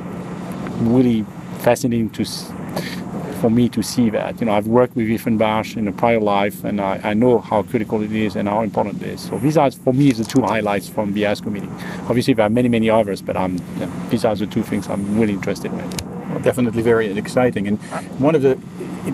really 0.82 1.26
fascinating 1.60 2.10
to 2.12 2.26
for 3.38 3.50
me 3.50 3.70
to 3.70 3.84
see 3.84 4.10
that. 4.10 4.40
You 4.40 4.48
know, 4.48 4.54
I've 4.54 4.68
worked 4.68 4.96
with 4.96 5.08
Ethan 5.10 5.38
Basch 5.38 5.78
in 5.78 5.88
a 5.88 5.92
prior 5.92 6.20
life, 6.20 6.64
and 6.64 6.82
I, 6.82 7.00
I, 7.04 7.14
know 7.14 7.38
how 7.38 7.64
critical 7.64 8.02
it 8.02 8.12
is 8.12 8.36
and 8.36 8.50
how 8.50 8.62
important 8.62 9.02
it 9.02 9.10
is. 9.10 9.22
So 9.22 9.38
these 9.38 9.58
are, 9.58 9.70
for 9.70 9.94
me, 9.94 10.12
the 10.12 10.24
two 10.24 10.42
highlights 10.42 10.90
from 10.90 11.14
the 11.14 11.24
ASCO 11.24 11.52
meeting. 11.52 11.72
Obviously, 12.10 12.34
there 12.34 12.46
are 12.46 12.50
many, 12.50 12.68
many 12.68 12.90
others, 12.90 13.22
but 13.22 13.38
I'm, 13.38 13.60
these 14.10 14.26
are 14.26 14.36
the 14.36 14.48
two 14.48 14.64
things 14.64 14.88
I'm 14.88 15.20
really 15.20 15.34
interested 15.34 15.72
in. 15.72 15.78
Well, 15.78 16.40
definitely 16.40 16.82
very 16.82 17.16
exciting. 17.18 17.68
And 17.68 17.80
one 18.20 18.36
of 18.36 18.42
the 18.42 18.58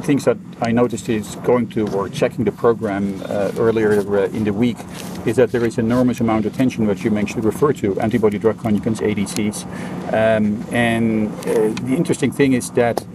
things 0.02 0.26
that 0.26 0.38
I 0.62 0.72
noticed 0.72 1.10
is 1.10 1.36
going 1.38 1.68
to 1.70 1.88
or 1.90 2.10
checking 2.10 2.46
the 2.46 2.52
program 2.52 3.22
uh, 3.26 3.52
earlier 3.58 3.92
uh, 4.00 4.30
in 4.30 4.44
the 4.44 4.54
week 4.54 4.78
is 5.26 5.36
that 5.38 5.52
there 5.52 5.66
is 5.66 5.78
enormous 5.78 6.20
amount 6.20 6.46
of 6.46 6.54
attention, 6.54 6.86
that 6.88 7.04
you 7.04 7.12
mentioned, 7.12 7.46
refer 7.46 7.74
to 7.74 8.00
antibody 8.00 8.38
drug 8.38 8.58
conjugates, 8.58 9.00
ADCs. 9.02 9.66
Um, 10.14 10.66
and 10.74 11.32
uh, 11.40 11.74
the 11.86 11.96
interesting 11.96 12.32
thing 12.32 12.54
is 12.54 12.72
that 12.72 13.06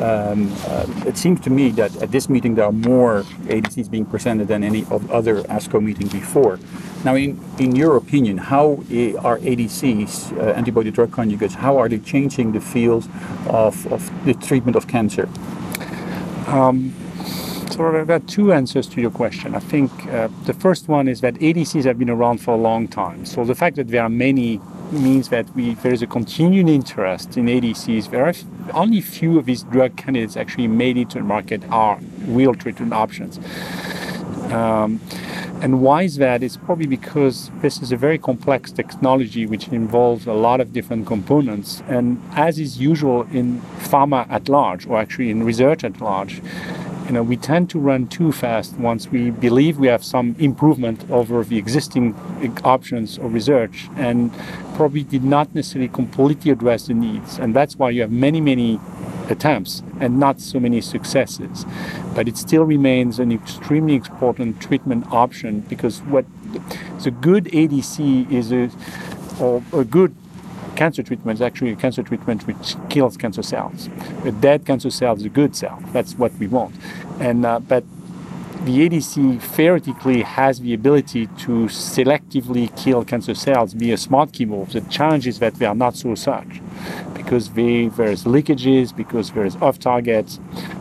um, 0.00 0.54
uh, 0.66 0.86
it 1.06 1.16
seems 1.16 1.40
to 1.40 1.50
me 1.50 1.70
that 1.70 1.94
at 2.02 2.12
this 2.12 2.28
meeting 2.28 2.54
there 2.54 2.66
are 2.66 2.72
more 2.72 3.22
ADCs 3.46 3.90
being 3.90 4.06
presented 4.06 4.46
than 4.46 4.62
any 4.62 4.84
of 4.90 5.10
other 5.10 5.42
ASCO 5.44 5.82
meeting 5.82 6.06
before. 6.08 6.60
Now, 7.04 7.16
in, 7.16 7.40
in 7.58 7.74
your 7.74 7.96
opinion, 7.96 8.38
how 8.38 8.72
are 9.20 9.38
ADCs, 9.38 10.36
uh, 10.36 10.52
antibody 10.52 10.90
drug 10.90 11.10
conjugates, 11.10 11.54
how 11.54 11.78
are 11.78 11.88
they 11.88 11.98
changing 11.98 12.52
the 12.52 12.60
field 12.60 13.08
of, 13.48 13.92
of 13.92 14.10
the 14.24 14.34
treatment 14.34 14.76
of 14.76 14.86
cancer? 14.86 15.28
Um, 16.48 16.94
so 17.70 17.94
I've 17.94 18.06
got 18.06 18.26
two 18.26 18.52
answers 18.52 18.86
to 18.88 19.00
your 19.00 19.10
question. 19.10 19.54
I 19.54 19.58
think 19.58 19.90
uh, 20.08 20.28
the 20.46 20.54
first 20.54 20.88
one 20.88 21.06
is 21.06 21.20
that 21.20 21.34
ADCs 21.34 21.84
have 21.84 21.98
been 21.98 22.08
around 22.08 22.38
for 22.38 22.54
a 22.54 22.56
long 22.56 22.88
time. 22.88 23.26
So 23.26 23.44
the 23.44 23.54
fact 23.54 23.76
that 23.76 23.88
there 23.88 24.02
are 24.02 24.08
many 24.08 24.60
means 24.90 25.28
that 25.28 25.54
we, 25.54 25.74
there 25.74 25.92
is 25.92 26.00
a 26.00 26.06
continued 26.06 26.68
interest 26.68 27.36
in 27.36 27.46
ADCs. 27.46 28.10
There 28.10 28.24
are 28.26 28.32
only 28.72 29.02
few 29.02 29.38
of 29.38 29.44
these 29.44 29.62
drug 29.64 29.96
candidates 29.96 30.36
actually 30.36 30.68
made 30.68 30.96
it 30.96 31.10
to 31.10 31.18
the 31.18 31.24
market 31.24 31.62
are 31.70 32.00
real 32.26 32.54
treatment 32.54 32.94
options. 32.94 33.38
Um, 34.50 35.00
and 35.60 35.80
why 35.80 36.02
is 36.02 36.16
that? 36.16 36.42
It's 36.42 36.56
probably 36.56 36.86
because 36.86 37.50
this 37.62 37.82
is 37.82 37.90
a 37.90 37.96
very 37.96 38.18
complex 38.18 38.70
technology 38.70 39.44
which 39.44 39.68
involves 39.68 40.26
a 40.26 40.32
lot 40.32 40.60
of 40.60 40.72
different 40.72 41.06
components. 41.06 41.82
And 41.88 42.22
as 42.34 42.58
is 42.58 42.78
usual 42.78 43.22
in 43.32 43.60
pharma 43.78 44.30
at 44.30 44.48
large, 44.48 44.86
or 44.86 44.98
actually 44.98 45.30
in 45.30 45.42
research 45.42 45.82
at 45.82 46.00
large, 46.00 46.40
you 47.08 47.14
know, 47.14 47.22
we 47.22 47.38
tend 47.38 47.70
to 47.70 47.78
run 47.78 48.06
too 48.06 48.32
fast 48.32 48.74
once 48.74 49.08
we 49.08 49.30
believe 49.30 49.78
we 49.78 49.86
have 49.86 50.04
some 50.04 50.36
improvement 50.38 51.10
over 51.10 51.42
the 51.42 51.56
existing 51.56 52.14
eh, 52.42 52.50
options 52.64 53.16
of 53.16 53.32
research 53.32 53.88
and 53.96 54.30
probably 54.74 55.04
did 55.04 55.24
not 55.24 55.54
necessarily 55.54 55.88
completely 55.88 56.50
address 56.50 56.86
the 56.86 56.94
needs. 56.94 57.38
And 57.38 57.56
that's 57.56 57.76
why 57.76 57.90
you 57.90 58.02
have 58.02 58.12
many, 58.12 58.42
many 58.42 58.78
attempts 59.30 59.82
and 60.00 60.20
not 60.20 60.38
so 60.38 60.60
many 60.60 60.82
successes. 60.82 61.64
But 62.14 62.28
it 62.28 62.36
still 62.36 62.64
remains 62.64 63.18
an 63.18 63.32
extremely 63.32 63.94
important 63.94 64.60
treatment 64.60 65.10
option 65.10 65.60
because 65.60 66.00
what 66.02 66.26
the 67.02 67.10
good 67.10 67.46
ADC 67.46 68.30
is 68.30 68.52
a, 68.52 68.70
or 69.40 69.62
a 69.72 69.84
good 69.84 70.14
cancer 70.78 71.02
treatment 71.02 71.38
is 71.38 71.42
actually 71.42 71.72
a 71.72 71.76
cancer 71.76 72.04
treatment 72.04 72.46
which 72.46 72.76
kills 72.88 73.16
cancer 73.16 73.42
cells. 73.42 73.88
A 74.24 74.30
dead 74.30 74.64
cancer 74.64 74.90
cell 74.90 75.16
is 75.16 75.24
a 75.24 75.28
good 75.28 75.56
cell. 75.56 75.82
That's 75.92 76.14
what 76.14 76.32
we 76.34 76.46
want. 76.46 76.72
And 77.18 77.44
uh, 77.44 77.58
but 77.58 77.82
the 78.64 78.88
ADC 78.88 79.40
theoretically 79.40 80.22
has 80.22 80.60
the 80.60 80.74
ability 80.74 81.26
to 81.44 81.52
selectively 81.66 82.64
kill 82.82 83.04
cancer 83.04 83.34
cells 83.34 83.72
via 83.72 83.96
smart 83.96 84.30
chemo. 84.30 84.70
The 84.70 84.82
challenge 84.82 85.26
is 85.26 85.40
that 85.40 85.54
they 85.54 85.66
are 85.66 85.74
not 85.74 85.96
so 85.96 86.14
such 86.14 86.60
because 87.14 87.50
they, 87.50 87.88
there's 87.88 88.24
leakages, 88.24 88.96
because 88.96 89.32
there's 89.32 89.56
off-target 89.56 90.38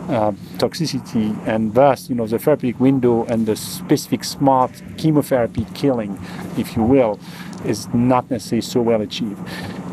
uh, 0.09 0.31
toxicity, 0.57 1.35
and 1.45 1.73
thus, 1.73 2.09
you 2.09 2.15
know, 2.15 2.25
the 2.25 2.39
therapeutic 2.39 2.79
window 2.79 3.25
and 3.25 3.45
the 3.45 3.55
specific 3.55 4.23
smart 4.23 4.71
chemotherapy 4.97 5.65
killing, 5.73 6.17
if 6.57 6.75
you 6.75 6.83
will, 6.83 7.19
is 7.65 7.87
not 7.93 8.29
necessarily 8.31 8.61
so 8.61 8.81
well 8.81 9.01
achieved. 9.01 9.39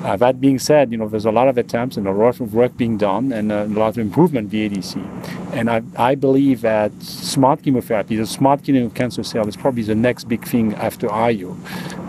Uh, 0.05 0.17
that 0.17 0.39
being 0.39 0.59
said, 0.59 0.93
you 0.93 0.99
know, 0.99 1.09
there's 1.09 1.25
a 1.25 1.31
lot 1.31 1.49
of 1.49 1.57
attempts 1.57 1.97
and 1.97 2.07
a 2.07 2.13
lot 2.13 2.39
of 2.39 2.53
work 2.53 2.77
being 2.77 2.99
done 2.99 3.33
and 3.33 3.51
a 3.51 3.65
lot 3.65 3.89
of 3.89 3.99
improvement 3.99 4.53
in 4.53 4.69
the 4.71 4.77
ADC. 4.77 5.55
And 5.55 5.71
I, 5.71 5.83
I 5.97 6.15
believe 6.15 6.61
that 6.61 6.93
smart 7.03 7.63
chemotherapy, 7.63 8.17
the 8.17 8.27
smart 8.27 8.63
killing 8.63 8.85
of 8.85 8.93
cancer 8.93 9.23
cell 9.23 9.49
is 9.49 9.57
probably 9.57 9.83
the 9.83 9.95
next 9.95 10.25
big 10.25 10.45
thing 10.47 10.75
after 10.75 11.11
IO. 11.11 11.57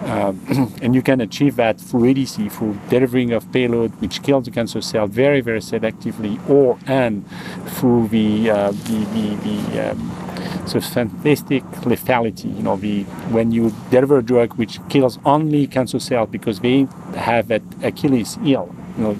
Um, 0.03 0.73
and 0.81 0.93
you 0.93 1.01
can 1.01 1.21
achieve 1.21 1.55
that 1.55 1.79
through 1.79 2.13
ADC, 2.13 2.51
through 2.51 2.77
delivering 2.89 3.31
of 3.31 3.49
payload 3.53 3.91
which 4.01 4.21
kills 4.23 4.43
the 4.43 4.51
cancer 4.51 4.81
cell 4.81 5.07
very, 5.07 5.39
very 5.39 5.61
selectively, 5.61 6.37
or 6.49 6.77
and 6.87 7.25
through 7.67 8.09
the, 8.09 8.49
uh, 8.49 8.71
the, 8.71 9.05
the, 9.13 9.35
the 9.71 9.91
um, 9.91 10.24
so 10.65 10.79
synthetic 10.79 11.63
lethality, 11.83 12.55
you 12.55 12.63
know, 12.63 12.75
the, 12.75 13.03
when 13.31 13.51
you 13.51 13.73
deliver 13.89 14.19
a 14.19 14.23
drug 14.23 14.53
which 14.55 14.79
kills 14.89 15.19
only 15.25 15.67
cancer 15.67 15.99
cells 15.99 16.29
because 16.29 16.59
they 16.59 16.87
have 17.15 17.47
that 17.47 17.61
Achilles 17.83 18.35
heel, 18.43 18.73
you 18.97 19.03
know, 19.03 19.17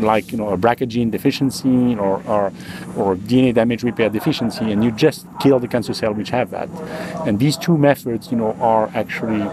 like 0.00 0.32
you 0.32 0.38
know 0.38 0.50
a 0.50 0.56
BRCA 0.56 0.88
gene 0.88 1.10
deficiency 1.10 1.96
or, 1.96 2.22
or, 2.26 2.52
or 2.96 3.16
DNA 3.16 3.54
damage 3.54 3.82
repair 3.82 4.08
deficiency, 4.08 4.70
and 4.72 4.84
you 4.84 4.90
just 4.90 5.26
kill 5.40 5.58
the 5.58 5.68
cancer 5.68 5.94
cell 5.94 6.12
which 6.12 6.30
have 6.30 6.50
that. 6.50 6.68
And 7.26 7.38
these 7.38 7.56
two 7.56 7.76
methods, 7.76 8.30
you 8.30 8.36
know, 8.36 8.52
are 8.60 8.90
actually 8.94 9.48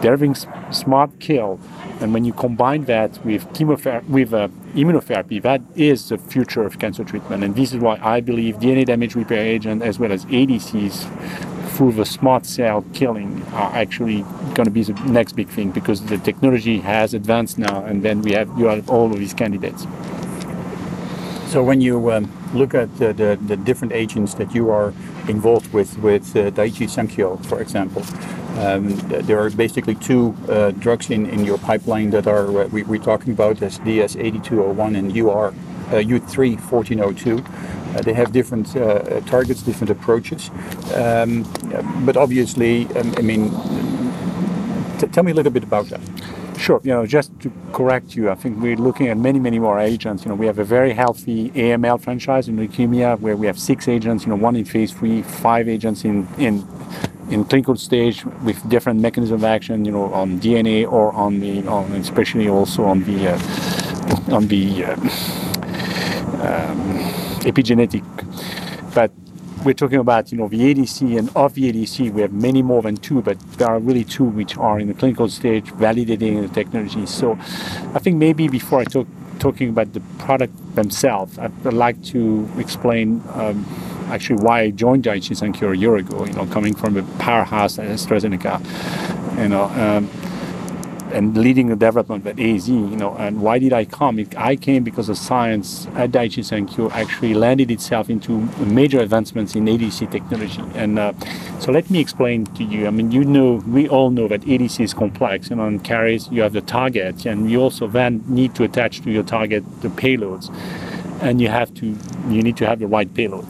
delivering 0.00 0.34
smart 0.70 1.10
kill 1.20 1.60
and 2.02 2.12
when 2.12 2.24
you 2.24 2.32
combine 2.32 2.84
that 2.84 3.24
with 3.24 3.52
chemotherapy, 3.54 4.06
with 4.08 4.34
uh, 4.34 4.48
immunotherapy, 4.74 5.40
that 5.42 5.62
is 5.76 6.08
the 6.08 6.18
future 6.18 6.64
of 6.64 6.78
cancer 6.78 7.04
treatment. 7.04 7.44
And 7.44 7.54
this 7.54 7.72
is 7.72 7.78
why 7.78 7.98
I 8.02 8.20
believe 8.20 8.56
DNA 8.56 8.84
damage 8.84 9.14
repair 9.14 9.44
agent 9.44 9.82
as 9.82 9.98
well 9.98 10.12
as 10.12 10.24
ADCs 10.26 11.70
through 11.70 11.92
the 11.92 12.04
smart 12.04 12.44
cell 12.44 12.84
killing 12.92 13.42
are 13.52 13.72
actually 13.72 14.22
going 14.54 14.64
to 14.64 14.70
be 14.70 14.82
the 14.82 14.92
next 15.04 15.32
big 15.32 15.48
thing 15.48 15.70
because 15.70 16.04
the 16.06 16.18
technology 16.18 16.80
has 16.80 17.14
advanced 17.14 17.58
now, 17.58 17.84
and 17.84 18.02
then 18.02 18.20
we 18.20 18.32
have 18.32 18.48
you 18.58 18.66
have 18.66 18.90
all 18.90 19.10
of 19.12 19.18
these 19.18 19.32
candidates. 19.32 19.86
So 21.52 21.62
when 21.62 21.80
you 21.82 22.10
um, 22.10 22.32
look 22.54 22.74
at 22.74 22.96
the, 22.98 23.12
the, 23.12 23.38
the, 23.46 23.58
different 23.58 23.92
agents 23.92 24.32
that 24.34 24.54
you 24.54 24.70
are 24.70 24.94
involved 25.28 25.70
with, 25.74 25.98
with 25.98 26.34
uh, 26.34 26.50
Daiichi 26.50 26.88
Sankyo, 26.88 27.44
for 27.44 27.60
example, 27.60 28.02
um, 28.58 28.96
there 29.08 29.40
are 29.40 29.50
basically 29.50 29.94
two 29.94 30.36
uh, 30.48 30.72
drugs 30.72 31.10
in, 31.10 31.26
in 31.26 31.44
your 31.44 31.58
pipeline 31.58 32.10
that 32.10 32.26
are 32.26 32.62
uh, 32.62 32.66
we, 32.68 32.82
we're 32.82 33.02
talking 33.02 33.32
about 33.32 33.62
as 33.62 33.78
DS8201 33.80 34.98
and 34.98 35.16
UR 35.16 35.48
uh, 35.48 35.52
U31402. 35.96 37.96
Uh, 37.96 38.02
they 38.02 38.14
have 38.14 38.32
different 38.32 38.74
uh, 38.76 39.20
targets, 39.20 39.62
different 39.62 39.90
approaches, 39.90 40.50
um, 40.94 41.44
but 42.06 42.16
obviously, 42.16 42.86
um, 42.96 43.14
I 43.18 43.22
mean, 43.22 43.50
tell 45.12 45.22
me 45.22 45.32
a 45.32 45.34
little 45.34 45.52
bit 45.52 45.64
about 45.64 45.86
that. 45.86 46.00
Sure. 46.58 46.80
You 46.84 46.92
know, 46.92 47.06
just 47.06 47.32
to 47.40 47.52
correct 47.72 48.14
you, 48.14 48.30
I 48.30 48.36
think 48.36 48.62
we're 48.62 48.76
looking 48.76 49.08
at 49.08 49.16
many, 49.16 49.40
many 49.40 49.58
more 49.58 49.80
agents. 49.80 50.24
You 50.24 50.28
know, 50.28 50.36
we 50.36 50.46
have 50.46 50.60
a 50.60 50.64
very 50.64 50.92
healthy 50.92 51.50
AML 51.50 52.00
franchise 52.00 52.48
in 52.48 52.56
leukemia 52.56 53.18
where 53.18 53.36
we 53.36 53.46
have 53.46 53.58
six 53.58 53.88
agents. 53.88 54.24
You 54.24 54.30
know, 54.30 54.36
one 54.36 54.54
in 54.54 54.64
phase 54.64 54.92
three, 54.92 55.22
five 55.22 55.68
agents 55.68 56.04
in 56.04 56.28
in 56.38 56.64
in 57.32 57.44
clinical 57.44 57.76
stage 57.76 58.24
with 58.44 58.68
different 58.68 59.00
mechanism 59.00 59.36
of 59.36 59.44
action, 59.44 59.84
you 59.84 59.92
know, 59.92 60.12
on 60.12 60.38
DNA 60.38 60.90
or 60.90 61.12
on 61.14 61.40
the, 61.40 61.66
on 61.66 61.90
especially 61.92 62.48
also 62.48 62.84
on 62.84 63.02
the, 63.04 63.28
uh, 63.28 64.34
on 64.36 64.48
the 64.48 64.84
uh, 64.84 64.92
um, 66.42 66.98
epigenetic. 67.40 68.04
But 68.94 69.10
we're 69.64 69.72
talking 69.74 69.98
about, 69.98 70.30
you 70.30 70.38
know, 70.38 70.48
the 70.48 70.58
ADC 70.58 71.18
and 71.18 71.30
of 71.34 71.54
the 71.54 71.72
ADC, 71.72 72.12
we 72.12 72.20
have 72.20 72.32
many 72.32 72.62
more 72.62 72.82
than 72.82 72.96
two, 72.96 73.22
but 73.22 73.40
there 73.52 73.68
are 73.68 73.78
really 73.78 74.04
two 74.04 74.24
which 74.24 74.58
are 74.58 74.78
in 74.78 74.88
the 74.88 74.94
clinical 74.94 75.28
stage 75.28 75.66
validating 75.72 76.42
the 76.42 76.52
technology. 76.52 77.06
So 77.06 77.32
I 77.94 77.98
think 77.98 78.16
maybe 78.16 78.48
before 78.48 78.80
I 78.80 78.84
talk 78.84 79.06
talking 79.38 79.70
about 79.70 79.92
the 79.92 80.00
product 80.18 80.52
themselves, 80.76 81.38
I'd, 81.38 81.50
I'd 81.66 81.72
like 81.72 82.00
to 82.04 82.48
explain 82.58 83.22
um, 83.32 83.64
actually 84.10 84.42
why 84.42 84.60
I 84.62 84.70
joined 84.70 85.04
Daiichi 85.04 85.36
Sankyo 85.36 85.72
a 85.72 85.76
year 85.76 85.96
ago. 85.96 86.24
You 86.24 86.32
know, 86.32 86.46
coming 86.46 86.74
from 86.74 86.96
a 86.96 87.02
powerhouse 87.18 87.78
at 87.78 87.88
AstraZeneca, 87.88 88.60
you 89.38 89.48
know. 89.48 89.64
Um, 89.64 90.10
and 91.12 91.36
leading 91.36 91.68
the 91.68 91.76
development 91.76 92.26
at 92.26 92.40
AZ, 92.40 92.68
you 92.68 92.96
know, 92.96 93.14
and 93.16 93.40
why 93.40 93.58
did 93.58 93.72
I 93.72 93.84
come? 93.84 94.24
I 94.36 94.56
came 94.56 94.82
because 94.82 95.06
the 95.06 95.14
science 95.14 95.86
at 95.94 96.10
Daiichi 96.10 96.42
Sankyo 96.42 96.90
actually 96.92 97.34
landed 97.34 97.70
itself 97.70 98.10
into 98.10 98.38
major 98.64 99.00
advancements 99.00 99.54
in 99.54 99.66
ADC 99.66 100.10
technology. 100.10 100.62
And 100.74 100.98
uh, 100.98 101.12
so 101.60 101.70
let 101.72 101.90
me 101.90 102.00
explain 102.00 102.46
to 102.46 102.64
you. 102.64 102.86
I 102.86 102.90
mean, 102.90 103.12
you 103.12 103.24
know, 103.24 103.62
we 103.66 103.88
all 103.88 104.10
know 104.10 104.28
that 104.28 104.42
ADC 104.42 104.80
is 104.80 104.94
complex. 104.94 105.50
You 105.50 105.56
know, 105.56 105.78
carries 105.80 106.28
you 106.30 106.42
have 106.42 106.52
the 106.52 106.60
target, 106.60 107.26
and 107.26 107.50
you 107.50 107.60
also 107.60 107.86
then 107.86 108.24
need 108.26 108.54
to 108.56 108.64
attach 108.64 109.02
to 109.02 109.10
your 109.10 109.22
target 109.22 109.64
the 109.82 109.88
payloads, 109.88 110.54
and 111.20 111.40
you 111.40 111.48
have 111.48 111.72
to 111.74 111.86
you 112.28 112.42
need 112.42 112.56
to 112.56 112.66
have 112.66 112.78
the 112.78 112.86
right 112.86 113.12
payload. 113.14 113.46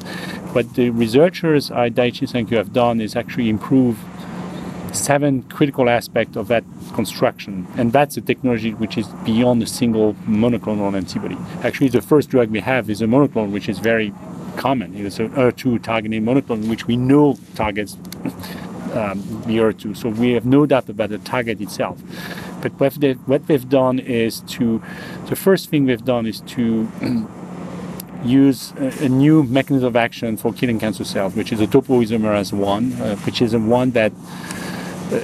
What 0.52 0.74
the 0.74 0.90
researchers 0.90 1.70
at 1.70 1.94
Daiichi 1.94 2.28
Sankyo 2.28 2.58
have 2.58 2.74
done 2.74 3.00
is 3.00 3.16
actually 3.16 3.48
improve 3.48 3.98
seven 4.92 5.44
critical 5.44 5.88
aspects 5.88 6.36
of 6.36 6.48
that 6.48 6.62
construction. 6.92 7.66
And 7.76 7.92
that's 7.92 8.18
a 8.18 8.20
technology 8.20 8.74
which 8.74 8.98
is 8.98 9.08
beyond 9.24 9.62
a 9.62 9.66
single 9.66 10.12
monoclonal 10.26 10.94
antibody. 10.94 11.38
Actually, 11.62 11.88
the 11.88 12.02
first 12.02 12.28
drug 12.28 12.50
we 12.50 12.60
have 12.60 12.90
is 12.90 13.00
a 13.00 13.06
monoclonal, 13.06 13.50
which 13.50 13.68
is 13.68 13.78
very 13.78 14.12
common. 14.56 14.94
It's 14.94 15.18
an 15.18 15.30
HER2 15.30 15.82
targeting 15.82 16.22
monoclonal, 16.22 16.68
which 16.68 16.86
we 16.86 16.98
know 16.98 17.38
targets 17.54 17.94
um, 18.92 19.22
the 19.46 19.56
HER2. 19.56 19.96
So 19.96 20.10
we 20.10 20.32
have 20.32 20.44
no 20.44 20.66
doubt 20.66 20.88
about 20.88 21.08
the 21.10 21.18
target 21.18 21.62
itself. 21.62 21.98
But 22.60 22.72
what 22.78 22.94
they've, 22.94 23.18
what 23.26 23.46
they've 23.46 23.68
done 23.68 23.98
is 23.98 24.40
to, 24.40 24.82
the 25.28 25.36
first 25.36 25.70
thing 25.70 25.86
we've 25.86 26.04
done 26.04 26.26
is 26.26 26.40
to 26.40 26.88
use 28.24 28.72
a, 28.78 29.04
a, 29.04 29.08
new 29.08 29.42
mechanism 29.44 29.86
of 29.88 29.96
action 29.96 30.36
for 30.36 30.52
killing 30.52 30.78
cancer 30.78 31.04
cells, 31.04 31.34
which 31.34 31.52
is 31.52 31.60
a 31.60 31.66
topoisomerase 31.66 32.52
1, 32.52 32.92
uh, 32.92 33.16
which 33.16 33.42
is 33.42 33.54
a 33.54 33.58
one 33.58 33.90
that 33.92 34.12
uh, 35.12 35.16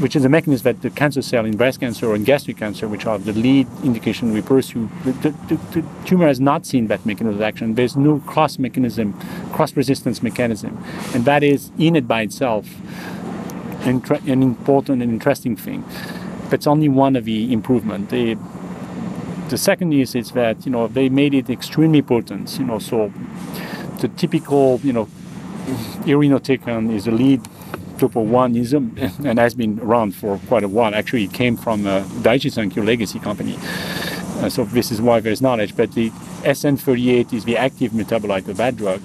which 0.00 0.16
is 0.16 0.24
a 0.24 0.28
mechanism 0.28 0.64
that 0.64 0.80
the 0.82 0.88
cancer 0.88 1.20
cell 1.20 1.44
in 1.44 1.56
breast 1.56 1.78
cancer 1.78 2.06
or 2.06 2.16
in 2.16 2.24
gastric 2.24 2.56
cancer, 2.56 2.88
which 2.88 3.04
are 3.04 3.18
the 3.18 3.34
lead 3.34 3.66
indication 3.84 4.32
we 4.32 4.40
pursue, 4.40 4.88
the, 5.04 5.12
the, 5.48 5.56
the 5.72 5.84
tumor 6.06 6.26
has 6.26 6.40
not 6.40 6.64
seen 6.64 6.86
that 6.86 7.04
mechanism 7.04 7.36
of 7.36 7.42
action. 7.42 7.74
There's 7.74 7.96
no 7.96 8.20
cross 8.20 8.58
mechanism, 8.58 9.12
cross 9.52 9.76
resistance 9.76 10.22
mechanism, 10.22 10.82
and 11.14 11.26
that 11.26 11.42
is 11.42 11.70
in 11.78 11.96
it 11.96 12.08
by 12.08 12.22
itself 12.22 12.66
an 13.86 14.42
important 14.42 15.02
and 15.02 15.12
interesting 15.12 15.56
thing. 15.56 15.84
It's 16.50 16.66
only 16.66 16.88
one 16.88 17.14
of 17.14 17.24
the 17.24 17.52
improvement. 17.52 18.10
The, 18.10 18.36
the 19.50 19.58
second 19.58 19.92
is 19.92 20.14
is 20.14 20.30
that 20.30 20.64
you 20.64 20.70
know 20.70 20.86
they 20.86 21.08
made 21.08 21.34
it 21.34 21.50
extremely 21.50 22.02
potent. 22.02 22.56
You 22.58 22.64
know, 22.64 22.78
so 22.78 23.12
the 23.98 24.08
typical 24.08 24.80
you 24.82 24.92
know 24.92 25.06
irinotecan 26.06 26.92
is 26.92 27.06
a 27.06 27.10
lead 27.10 27.42
topo-1ism 27.98 29.24
and 29.26 29.38
has 29.38 29.54
been 29.54 29.78
around 29.80 30.14
for 30.14 30.38
quite 30.48 30.62
a 30.62 30.68
while. 30.68 30.94
Actually, 30.94 31.24
it 31.24 31.34
came 31.34 31.56
from 31.56 31.86
a 31.86 32.02
Daiichi 32.22 32.50
Sankyo 32.50 32.84
legacy 32.84 33.18
company. 33.18 33.56
Uh, 34.40 34.48
so 34.48 34.64
this 34.64 34.90
is 34.90 35.02
why 35.02 35.20
there's 35.20 35.42
knowledge. 35.42 35.76
But 35.76 35.92
the 35.92 36.10
SN38 36.42 37.34
is 37.34 37.44
the 37.44 37.58
active 37.58 37.92
metabolite 37.92 38.48
of 38.48 38.56
that 38.56 38.76
drug. 38.76 39.02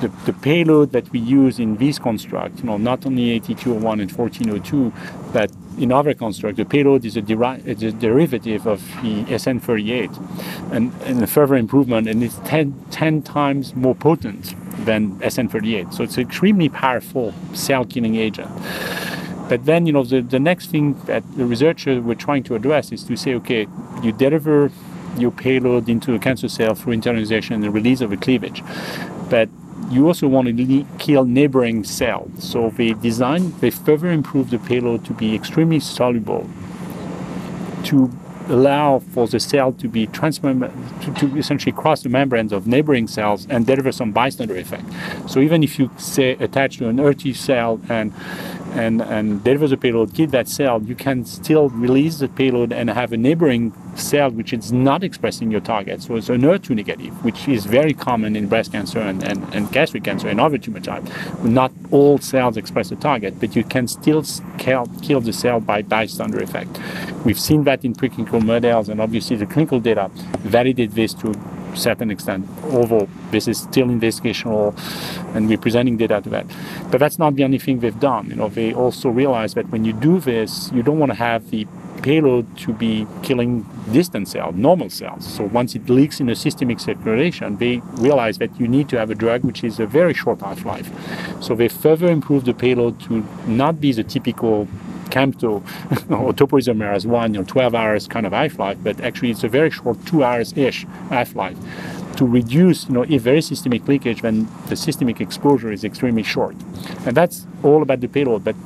The, 0.00 0.08
the 0.26 0.32
payload 0.34 0.92
that 0.92 1.10
we 1.10 1.18
use 1.18 1.58
in 1.58 1.76
this 1.78 1.98
construct, 1.98 2.58
you 2.58 2.64
know, 2.66 2.76
not 2.76 3.06
only 3.06 3.30
8201 3.30 4.00
and 4.00 4.12
1402, 4.12 4.92
but 5.32 5.50
in 5.78 5.92
other 5.92 6.14
construct, 6.14 6.56
the 6.56 6.64
payload 6.64 7.04
is 7.04 7.16
a, 7.16 7.22
deri- 7.22 7.62
is 7.64 7.82
a 7.82 7.92
derivative 7.92 8.66
of 8.66 8.80
the 9.02 9.24
SN38 9.24 10.72
and, 10.72 10.92
and 11.02 11.22
a 11.22 11.26
further 11.26 11.56
improvement, 11.56 12.08
and 12.08 12.22
it's 12.22 12.36
10, 12.44 12.86
10 12.90 13.22
times 13.22 13.74
more 13.74 13.94
potent 13.94 14.54
than 14.84 15.16
SN38. 15.20 15.94
So 15.94 16.02
it's 16.04 16.16
an 16.16 16.26
extremely 16.26 16.68
powerful 16.68 17.34
cell 17.52 17.84
killing 17.84 18.16
agent. 18.16 18.50
But 19.48 19.64
then, 19.64 19.86
you 19.86 19.92
know, 19.92 20.02
the, 20.02 20.22
the 20.22 20.40
next 20.40 20.70
thing 20.70 21.00
that 21.04 21.22
the 21.36 21.44
researchers 21.44 22.02
were 22.02 22.16
trying 22.16 22.42
to 22.44 22.54
address 22.54 22.90
is 22.90 23.04
to 23.04 23.16
say, 23.16 23.34
okay, 23.34 23.66
you 24.02 24.12
deliver 24.12 24.70
your 25.18 25.30
payload 25.30 25.88
into 25.88 26.14
a 26.14 26.18
cancer 26.18 26.48
cell 26.48 26.74
through 26.74 26.96
internalization 26.96 27.52
and 27.52 27.62
the 27.64 27.70
release 27.70 28.00
of 28.00 28.12
a 28.12 28.16
cleavage. 28.16 28.62
But 29.30 29.48
you 29.90 30.06
also 30.06 30.26
want 30.28 30.48
to 30.48 30.86
kill 30.98 31.24
neighboring 31.24 31.84
cells. 31.84 32.30
So 32.38 32.70
they 32.70 32.92
design, 32.94 33.52
they 33.60 33.70
further 33.70 34.10
improve 34.10 34.50
the 34.50 34.58
payload 34.58 35.04
to 35.06 35.12
be 35.12 35.34
extremely 35.34 35.80
soluble 35.80 36.48
to 37.84 38.10
allow 38.48 39.00
for 39.00 39.26
the 39.26 39.40
cell 39.40 39.72
to 39.72 39.88
be 39.88 40.06
transmem- 40.08 40.70
to, 41.04 41.28
to, 41.28 41.38
essentially 41.38 41.72
cross 41.72 42.02
the 42.02 42.08
membranes 42.08 42.52
of 42.52 42.66
neighboring 42.66 43.06
cells 43.08 43.46
and 43.50 43.66
deliver 43.66 43.90
some 43.92 44.12
bystander 44.12 44.56
effect. 44.56 44.84
So 45.28 45.40
even 45.40 45.62
if 45.62 45.78
you 45.78 45.90
say 45.96 46.32
attach 46.32 46.78
to 46.78 46.88
an 46.88 47.00
ERT 47.00 47.34
cell 47.34 47.80
and 47.88 48.12
and, 48.76 49.02
and 49.02 49.42
deliver 49.42 49.68
the 49.68 49.76
payload, 49.76 50.14
kill 50.14 50.26
that 50.28 50.48
cell, 50.48 50.82
you 50.82 50.94
can 50.94 51.24
still 51.24 51.68
release 51.70 52.18
the 52.18 52.28
payload 52.28 52.72
and 52.72 52.90
have 52.90 53.12
a 53.12 53.16
neighboring 53.16 53.72
cell 53.96 54.30
which 54.30 54.52
is 54.52 54.72
not 54.72 55.02
expressing 55.02 55.50
your 55.50 55.60
target. 55.60 56.02
So 56.02 56.16
it's 56.16 56.28
an 56.28 56.42
HER2 56.42 56.76
negative, 56.76 57.24
which 57.24 57.48
is 57.48 57.64
very 57.64 57.94
common 57.94 58.36
in 58.36 58.48
breast 58.48 58.72
cancer 58.72 59.00
and, 59.00 59.22
and, 59.22 59.42
and 59.54 59.72
gastric 59.72 60.04
cancer 60.04 60.28
and 60.28 60.40
other 60.40 60.58
tumor 60.58 60.80
types. 60.80 61.10
Not 61.42 61.72
all 61.90 62.18
cells 62.18 62.56
express 62.56 62.90
the 62.90 62.96
target, 62.96 63.40
but 63.40 63.56
you 63.56 63.64
can 63.64 63.88
still 63.88 64.24
kill, 64.58 64.86
kill 65.02 65.20
the 65.20 65.32
cell 65.32 65.60
by 65.60 65.82
bystander 65.82 66.40
effect. 66.40 66.78
We've 67.24 67.40
seen 67.40 67.64
that 67.64 67.84
in 67.84 67.94
preclinical 67.94 68.44
models, 68.44 68.88
and 68.88 69.00
obviously 69.00 69.36
the 69.36 69.46
clinical 69.46 69.80
data 69.80 70.10
validate 70.40 70.92
this 70.92 71.14
to 71.14 71.32
certain 71.76 72.10
extent, 72.10 72.48
although 72.64 73.08
this 73.30 73.48
is 73.48 73.58
still 73.58 73.86
investigational 73.86 74.74
and 75.34 75.48
we're 75.48 75.58
presenting 75.58 75.96
data 75.96 76.20
to 76.22 76.30
that. 76.30 76.46
But 76.90 76.98
that's 76.98 77.18
not 77.18 77.36
the 77.36 77.44
only 77.44 77.58
thing 77.58 77.80
they've 77.80 78.00
done. 78.00 78.28
You 78.30 78.36
know, 78.36 78.48
they 78.48 78.72
also 78.72 79.08
realize 79.08 79.54
that 79.54 79.68
when 79.70 79.84
you 79.84 79.92
do 79.92 80.20
this, 80.20 80.70
you 80.72 80.82
don't 80.82 80.98
want 80.98 81.10
to 81.10 81.16
have 81.16 81.50
the 81.50 81.66
payload 82.02 82.56
to 82.58 82.72
be 82.72 83.06
killing 83.22 83.66
distant 83.92 84.28
cells, 84.28 84.54
normal 84.54 84.90
cells. 84.90 85.26
So 85.26 85.44
once 85.44 85.74
it 85.74 85.88
leaks 85.88 86.20
in 86.20 86.28
a 86.28 86.36
systemic 86.36 86.78
circulation, 86.78 87.56
they 87.56 87.80
realize 87.94 88.38
that 88.38 88.58
you 88.60 88.68
need 88.68 88.88
to 88.90 88.98
have 88.98 89.10
a 89.10 89.14
drug 89.14 89.42
which 89.44 89.64
is 89.64 89.80
a 89.80 89.86
very 89.86 90.14
short 90.14 90.40
half-life. 90.40 90.88
So 91.42 91.54
they 91.54 91.68
further 91.68 92.08
improve 92.08 92.44
the 92.44 92.54
payload 92.54 93.00
to 93.02 93.24
not 93.46 93.80
be 93.80 93.92
the 93.92 94.04
typical 94.04 94.68
Campto 95.10 95.56
or 96.10 96.32
topoisomerase 96.32 97.06
1, 97.06 97.34
you 97.34 97.40
know, 97.40 97.46
12 97.46 97.74
hours 97.74 98.06
kind 98.06 98.26
of 98.26 98.32
half-life, 98.32 98.78
but 98.82 99.00
actually 99.00 99.30
it's 99.30 99.44
a 99.44 99.48
very 99.48 99.70
short, 99.70 100.04
two 100.06 100.24
hours-ish 100.24 100.86
half-life 101.10 101.56
to 102.16 102.26
reduce, 102.26 102.88
you 102.88 102.94
know, 102.94 103.02
if 103.02 103.24
there 103.24 103.36
is 103.36 103.46
systemic 103.46 103.86
leakage 103.86 104.22
when 104.22 104.48
the 104.68 104.76
systemic 104.76 105.20
exposure 105.20 105.70
is 105.70 105.84
extremely 105.84 106.22
short. 106.22 106.56
And 107.04 107.16
that's 107.16 107.46
all 107.62 107.82
about 107.82 108.00
the 108.00 108.08
payload, 108.08 108.42
but 108.44 108.56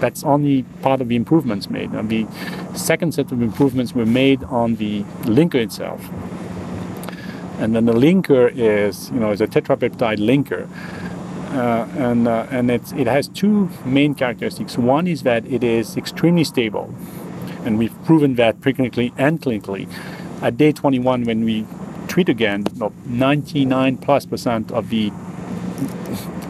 that's 0.00 0.24
only 0.24 0.64
part 0.82 1.00
of 1.00 1.08
the 1.08 1.16
improvements 1.16 1.70
made. 1.70 1.92
And 1.92 2.08
the 2.08 2.26
second 2.74 3.14
set 3.14 3.32
of 3.32 3.40
improvements 3.40 3.94
were 3.94 4.06
made 4.06 4.42
on 4.44 4.76
the 4.76 5.02
linker 5.24 5.56
itself. 5.56 6.08
And 7.58 7.74
then 7.74 7.86
the 7.86 7.94
linker 7.94 8.52
is, 8.54 9.10
you 9.10 9.18
know, 9.18 9.30
is 9.32 9.40
a 9.40 9.46
tetrapeptide 9.46 10.18
linker. 10.18 10.68
Uh, 11.50 11.88
and 11.96 12.28
uh, 12.28 12.46
and 12.50 12.70
it 12.70 13.06
has 13.06 13.28
two 13.28 13.70
main 13.84 14.14
characteristics. 14.14 14.76
One 14.76 15.06
is 15.06 15.22
that 15.22 15.46
it 15.46 15.62
is 15.62 15.96
extremely 15.96 16.44
stable, 16.44 16.92
and 17.64 17.78
we've 17.78 17.94
proven 18.04 18.34
that 18.34 18.60
preclinically 18.60 19.12
and 19.16 19.40
clinically. 19.40 19.88
At 20.42 20.56
day 20.56 20.72
21, 20.72 21.24
when 21.24 21.44
we 21.44 21.66
treat 22.08 22.28
again, 22.28 22.66
99 23.06 23.96
plus 23.98 24.26
percent 24.26 24.70
of 24.72 24.90
the 24.90 25.10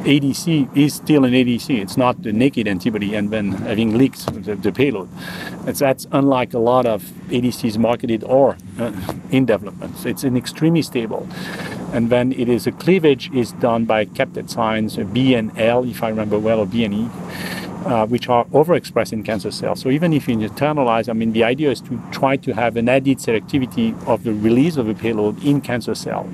ADC 0.07 0.77
is 0.77 0.95
still 0.95 1.25
an 1.25 1.33
ADC. 1.33 1.83
It's 1.83 1.97
not 1.97 2.23
the 2.23 2.33
naked 2.33 2.69
antibody 2.69 3.17
and 3.17 3.31
then 3.31 3.51
having 3.51 3.99
leaked 3.99 4.25
the, 4.45 4.55
the 4.55 4.71
payload. 4.71 5.09
It's, 5.67 5.81
that's 5.81 6.07
unlike 6.13 6.55
a 6.55 6.61
lot 6.61 6.87
of 6.87 7.03
ADCs 7.29 7.77
marketed 7.77 8.23
or 8.23 8.57
uh, 8.79 8.93
in 9.33 9.47
development. 9.47 10.07
It's 10.07 10.23
an 10.23 10.37
extremely 10.37 10.83
stable. 10.83 11.29
And 11.93 12.09
then 12.09 12.33
it 12.33 12.49
is 12.49 12.69
a 12.69 12.73
cleavage 12.73 13.33
is 13.33 13.51
done 13.53 13.85
by 13.85 14.05
cathepsins 14.05 15.13
B 15.13 15.35
and 15.35 15.51
L, 15.59 15.85
if 15.85 16.05
I 16.05 16.09
remember 16.09 16.39
well, 16.39 16.61
or 16.61 16.67
B 16.67 16.85
and 16.85 16.95
E. 16.95 17.09
Uh, 17.87 18.05
which 18.05 18.29
are 18.29 18.45
overexpressed 18.47 19.13
in 19.13 19.23
cancer 19.23 19.53
cells. 19.53 19.81
So 19.81 19.91
even 19.91 20.13
if 20.13 20.27
you 20.27 20.37
internalize, 20.37 21.09
I 21.09 21.13
mean, 21.13 21.33
the 21.33 21.45
idea 21.45 21.71
is 21.71 21.81
to 21.83 22.03
try 22.11 22.37
to 22.39 22.53
have 22.53 22.77
an 22.77 22.89
added 22.89 23.19
selectivity 23.19 23.95
of 24.09 24.25
the 24.25 24.35
release 24.35 24.77
of 24.77 24.89
a 24.89 24.95
payload 24.95 25.41
in 25.45 25.61
cancer 25.61 25.95
cell. 25.95 26.29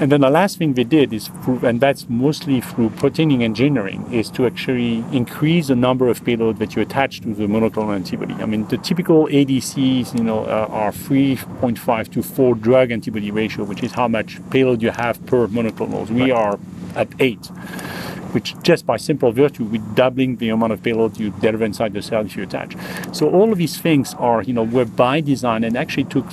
And 0.00 0.10
then 0.10 0.22
the 0.22 0.30
last 0.30 0.56
thing 0.56 0.72
we 0.72 0.84
did 0.84 1.12
is, 1.12 1.28
through, 1.44 1.60
and 1.62 1.78
that's 1.78 2.08
mostly 2.08 2.62
through 2.62 2.88
proteining 2.90 3.42
engineering, 3.42 4.10
is 4.10 4.30
to 4.30 4.46
actually 4.46 5.04
increase 5.12 5.68
the 5.68 5.76
number 5.76 6.08
of 6.08 6.24
payload 6.24 6.58
that 6.58 6.74
you 6.74 6.80
attach 6.80 7.20
to 7.20 7.34
the 7.34 7.44
monoclonal 7.44 7.94
antibody. 7.94 8.32
I 8.34 8.46
mean, 8.46 8.66
the 8.68 8.78
typical 8.78 9.26
ADCs, 9.26 10.16
you 10.16 10.24
know, 10.24 10.46
uh, 10.46 10.68
are 10.70 10.90
3.5 10.90 12.12
to 12.12 12.22
4 12.22 12.54
drug 12.54 12.90
antibody 12.90 13.30
ratio, 13.30 13.64
which 13.64 13.82
is 13.82 13.92
how 13.92 14.08
much 14.08 14.38
payload 14.48 14.80
you 14.80 14.90
have 14.90 15.24
per 15.26 15.46
monoclonal. 15.48 16.08
We 16.08 16.32
right. 16.32 16.32
are 16.32 16.58
at 16.96 17.08
8 17.20 17.50
which 18.32 18.54
just 18.62 18.86
by 18.86 18.96
simple 18.96 19.32
virtue, 19.32 19.64
we're 19.64 19.82
doubling 19.94 20.36
the 20.36 20.48
amount 20.50 20.72
of 20.72 20.82
payload 20.82 21.18
you 21.18 21.30
deliver 21.40 21.64
inside 21.64 21.92
the 21.92 22.02
cell 22.02 22.24
if 22.24 22.36
you 22.36 22.44
attach. 22.44 22.76
So 23.12 23.28
all 23.28 23.50
of 23.50 23.58
these 23.58 23.78
things 23.78 24.14
are, 24.14 24.42
you 24.42 24.52
know, 24.52 24.62
were 24.62 24.84
by 24.84 25.20
design 25.20 25.64
and 25.64 25.76
actually 25.76 26.04
took 26.04 26.26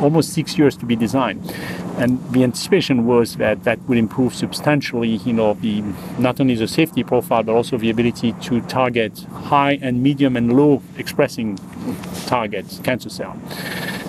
almost 0.00 0.32
six 0.32 0.58
years 0.58 0.76
to 0.76 0.86
be 0.86 0.96
designed. 0.96 1.52
And 1.98 2.22
the 2.32 2.44
anticipation 2.44 3.06
was 3.06 3.36
that 3.36 3.64
that 3.64 3.80
would 3.88 3.98
improve 3.98 4.34
substantially, 4.34 5.16
you 5.16 5.32
know, 5.32 5.54
the 5.54 5.82
not 6.18 6.40
only 6.40 6.54
the 6.54 6.68
safety 6.68 7.02
profile 7.02 7.42
but 7.42 7.54
also 7.54 7.76
the 7.76 7.90
ability 7.90 8.32
to 8.42 8.60
target 8.62 9.18
high 9.52 9.78
and 9.82 10.02
medium 10.02 10.36
and 10.36 10.56
low 10.56 10.82
expressing 10.96 11.58
targets, 12.26 12.78
cancer 12.80 13.10
cell. 13.10 13.36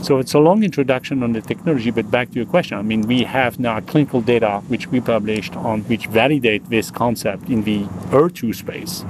So 0.01 0.19
it's 0.19 0.33
a 0.33 0.39
long 0.39 0.63
introduction 0.63 1.23
on 1.23 1.33
the 1.33 1.41
technology, 1.41 1.91
but 1.91 2.09
back 2.09 2.29
to 2.29 2.35
your 2.35 2.45
question. 2.45 2.77
I 2.77 2.83
mean, 2.83 3.01
we 3.01 3.23
have 3.23 3.59
now 3.59 3.79
clinical 3.81 4.21
data 4.21 4.61
which 4.67 4.87
we 4.87 5.01
published 5.01 5.55
on 5.57 5.81
which 5.83 6.07
validate 6.07 6.69
this 6.69 6.89
concept 6.89 7.49
in 7.49 7.63
the 7.63 7.83
ER2 8.11 8.55
space 8.55 9.03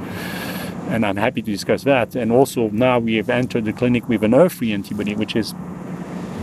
and 0.89 1.05
I'm 1.05 1.17
happy 1.17 1.41
to 1.41 1.51
discuss 1.51 1.83
that. 1.83 2.15
And 2.15 2.31
also 2.31 2.69
now 2.69 2.99
we 2.99 3.15
have 3.15 3.29
entered 3.29 3.65
the 3.65 3.73
clinic 3.73 4.09
with 4.09 4.23
an 4.23 4.31
ER3 4.31 4.73
antibody, 4.73 5.15
which 5.15 5.35
is 5.35 5.53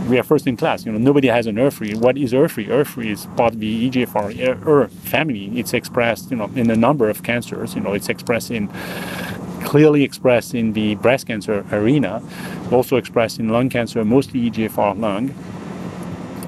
we 0.07 0.17
are 0.19 0.23
first 0.23 0.47
in 0.47 0.57
class. 0.57 0.85
You 0.85 0.91
know, 0.91 0.97
nobody 0.97 1.27
has 1.27 1.47
an 1.47 1.55
HER3. 1.55 1.95
What 1.97 2.17
is 2.17 2.33
HER3? 2.33 2.67
HER3 2.67 3.05
is 3.05 3.25
part 3.37 3.53
of 3.53 3.59
the 3.59 3.89
EGFR 3.89 4.57
ER 4.65 4.87
family. 4.87 5.59
It's 5.59 5.73
expressed, 5.73 6.31
you 6.31 6.37
know, 6.37 6.49
in 6.55 6.69
a 6.71 6.75
number 6.75 7.09
of 7.09 7.23
cancers. 7.23 7.75
You 7.75 7.81
know, 7.81 7.93
it's 7.93 8.09
expressed 8.09 8.51
in 8.51 8.69
clearly 9.63 10.03
expressed 10.03 10.55
in 10.55 10.73
the 10.73 10.95
breast 10.95 11.27
cancer 11.27 11.65
arena, 11.71 12.23
also 12.71 12.95
expressed 12.95 13.37
in 13.37 13.49
lung 13.49 13.69
cancer, 13.69 14.05
mostly 14.05 14.49
EGFR 14.49 14.97
lung, 14.97 15.33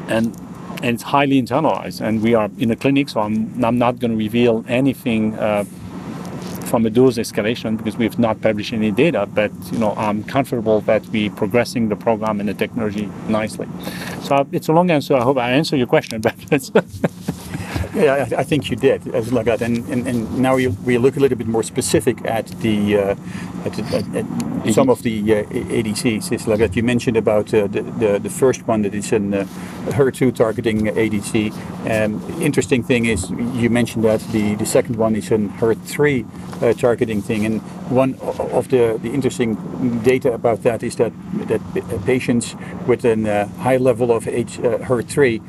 and 0.08 0.36
and 0.82 0.93
it's 0.95 1.04
highly 1.04 1.41
internalized. 1.41 2.00
And 2.00 2.24
we 2.24 2.34
are 2.36 2.50
in 2.58 2.72
a 2.72 2.76
clinic, 2.76 3.10
so 3.10 3.19
I'm, 3.19 3.63
I'm 3.63 3.78
not 3.78 4.00
going 4.00 4.12
to 4.12 4.17
reveal 4.17 4.63
anything. 4.69 5.38
Uh, 5.38 5.65
from 6.70 6.86
a 6.86 6.90
dose 6.90 7.18
escalation 7.18 7.78
because 7.78 7.98
we 7.98 8.06
have 8.06 8.20
not 8.20 8.40
published 8.42 8.74
any 8.74 8.92
data, 8.92 9.26
but 9.26 9.52
you 9.72 9.80
know 9.80 9.94
I'm 9.98 10.24
comfortable 10.24 10.82
that 10.82 11.06
we're 11.08 11.32
progressing 11.32 11.90
the 11.90 11.96
program 11.96 12.40
and 12.40 12.48
the 12.48 12.54
technology 12.54 13.10
nicely. 13.28 13.68
So 14.22 14.48
it's 14.52 14.70
a 14.70 14.74
long 14.74 14.92
answer. 14.92 15.16
I 15.16 15.24
hope 15.24 15.38
I 15.38 15.52
answer 15.52 15.76
your 15.76 15.88
question, 15.88 16.22
but 16.22 16.36
yeah, 17.96 18.28
I, 18.32 18.42
I, 18.42 18.44
think 18.44 18.70
you 18.70 18.76
did, 18.76 19.08
as 19.16 19.34
like 19.34 19.46
that. 19.46 19.62
And, 19.62 19.78
and, 19.90 20.08
and 20.08 20.40
now 20.40 20.56
we, 20.56 20.68
we 20.68 20.98
look 20.98 21.18
a 21.18 21.20
little 21.20 21.38
bit 21.38 21.48
more 21.48 21.64
specific 21.64 22.24
at 22.26 22.48
the 22.62 22.98
uh, 22.98 23.16
at, 23.66 23.80
at, 23.94 24.16
at 24.16 24.26
some 24.72 24.89
of 24.89 25.04
the 25.04 25.36
uh, 25.36 25.43
ADCs. 25.43 26.32
It's 26.32 26.48
like 26.48 26.60
that. 26.60 26.76
You 26.76 26.84
mentioned 26.84 27.17
about 27.17 27.54
uh, 27.54 27.67
the, 27.67 27.82
the, 27.82 28.19
the 28.19 28.30
first 28.30 28.67
one 28.67 28.82
that 28.84 28.93
is 28.93 29.12
an 29.12 29.34
uh, 29.34 29.45
HER2 29.88 30.36
targeting 30.36 30.86
ADC. 30.86 31.52
Um, 31.89 32.41
interesting 32.41 32.84
thing 32.84 33.06
is 33.06 33.30
you 33.30 33.69
mentioned 33.69 34.04
that 34.06 34.22
the, 34.32 34.56
the 34.56 34.65
second 34.65 34.95
one 34.95 35.15
is 35.15 35.32
an 35.32 35.50
HER3 35.50 36.62
uh, 36.62 36.74
targeting 36.74 37.22
thing. 37.22 37.45
And 37.45 37.62
one 37.89 38.15
of 38.19 38.69
the, 38.69 39.00
the 39.02 39.12
interesting 39.12 39.56
data 40.04 40.34
about 40.34 40.63
that 40.63 40.84
is 40.84 40.95
that 40.98 41.13
that 41.48 41.62
patients 42.06 42.56
with 42.86 43.06
a 43.06 43.13
uh, 43.13 43.48
high 43.62 43.78
level 43.78 44.12
of 44.12 44.28
H, 44.28 44.58
HER3 44.58 45.41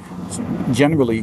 generally 0.72 1.22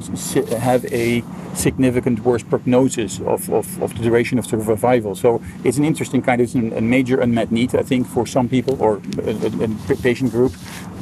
have 0.60 0.86
a 0.86 1.24
significant 1.54 2.20
worse 2.20 2.44
prognosis 2.44 3.20
of, 3.22 3.50
of, 3.50 3.82
of 3.82 3.96
the 3.98 4.04
duration 4.04 4.38
of 4.38 4.46
survival. 4.46 5.16
So 5.16 5.42
it's 5.64 5.78
an 5.78 5.86
interesting 5.86 6.22
kind 6.22 6.42
of 6.42 6.56
a 6.56 6.82
major 6.82 7.20
unmet 7.20 7.52
need, 7.52 7.76
I 7.76 7.84
think, 7.84 8.08
for 8.08 8.26
some 8.26 8.48
people 8.48 8.82
or 8.82 9.02
a, 9.24 9.32
a, 9.32 9.94
a 9.94 9.96
patient 9.98 10.32
group. 10.32 10.54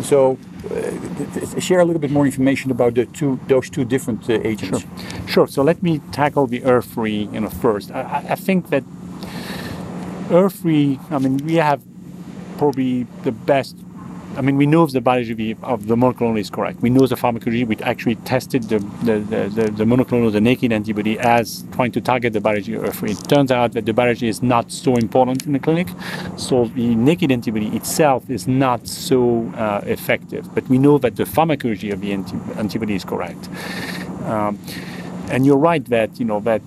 So 0.04 0.38
uh, 0.72 1.60
share 1.60 1.80
a 1.80 1.86
little 1.86 2.02
bit 2.02 2.12
more 2.12 2.26
information 2.26 2.72
about 2.72 2.96
the 2.96 3.06
two 3.06 3.40
those 3.48 3.70
two 3.70 3.86
different 3.86 4.30
uh, 4.30 4.40
agents. 4.44 4.82
Sure. 4.82 5.28
sure. 5.28 5.48
So 5.48 5.62
let 5.64 5.84
me 5.84 6.00
tackle 6.12 6.48
the 6.48 6.62
HER3 6.62 7.34
you 7.34 7.40
know, 7.40 7.50
first. 7.50 7.92
I, 7.92 8.26
I 8.30 8.36
think 8.36 8.70
that 8.70 8.84
HER3, 10.30 11.12
I 11.12 11.20
mean, 11.20 11.38
we 11.38 11.56
have 11.56 11.82
probably 12.58 13.04
the 13.24 13.32
best 13.32 13.78
I 14.38 14.42
mean, 14.42 14.58
we 14.58 14.66
know 14.66 14.84
if 14.84 14.92
the 14.92 15.00
biology 15.00 15.56
of 15.64 15.88
the 15.88 15.96
monoclonal 15.96 16.38
is 16.38 16.50
correct. 16.50 16.82
We 16.82 16.90
know 16.90 17.08
the 17.08 17.16
pharmacology. 17.16 17.64
We 17.64 17.78
actually 17.78 18.16
tested 18.16 18.64
the, 18.64 18.80
the, 19.04 19.20
the, 19.20 19.72
the 19.72 19.86
monoclonal, 19.86 20.32
the 20.32 20.42
naked 20.42 20.74
antibody, 20.74 21.18
as 21.20 21.64
trying 21.72 21.94
to 21.94 22.02
target 22.02 22.34
the 22.34 22.42
biology 22.42 22.74
of 22.74 22.84
HER3. 22.84 23.12
It 23.12 23.30
turns 23.30 23.50
out 23.50 23.72
that 23.74 23.86
the 23.86 23.94
biology 23.94 24.28
is 24.28 24.44
not 24.44 24.74
so 24.74 24.96
important 24.98 25.46
in 25.46 25.54
the 25.54 25.60
clinic. 25.60 25.88
So 26.36 26.66
the 26.66 26.96
naked 26.96 27.32
antibody 27.32 27.68
itself 27.78 28.30
is 28.30 28.46
not 28.46 28.88
so 28.88 29.48
uh, 29.56 29.82
effective. 29.86 30.54
But 30.54 30.68
we 30.68 30.80
know 30.80 30.98
that 30.98 31.16
the 31.16 31.26
pharmacology 31.26 31.92
of 31.92 32.02
the 32.02 32.12
anti- 32.12 32.38
antibody 32.60 32.96
is 32.96 33.06
correct. 33.06 33.48
Um, 34.24 34.60
and 35.30 35.46
you're 35.46 35.58
right 35.58 35.86
that, 35.86 36.20
you 36.20 36.26
know, 36.26 36.42
that 36.42 36.62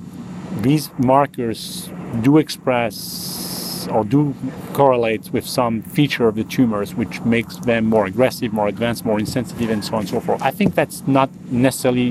these 0.63 0.91
markers 0.99 1.91
do 2.23 2.39
express 2.39 3.58
or 3.87 4.05
do 4.05 4.35
correlate 4.73 5.31
with 5.33 5.47
some 5.47 5.83
feature 5.83 6.27
of 6.27 6.35
the 6.35 6.45
tumors 6.45 6.95
which 6.95 7.21
makes 7.21 7.57
them 7.59 7.85
more 7.87 8.07
aggressive, 8.07 8.53
more 8.53 8.67
advanced, 8.67 9.05
more 9.05 9.19
insensitive, 9.21 9.71
and 9.71 9.85
so 9.85 9.95
on 9.95 10.01
and 10.01 10.09
so 10.09 10.21
forth. 10.21 10.43
I 10.43 10.51
think 10.51 10.75
that's 10.75 11.07
not 11.07 11.31
necessarily 11.51 12.11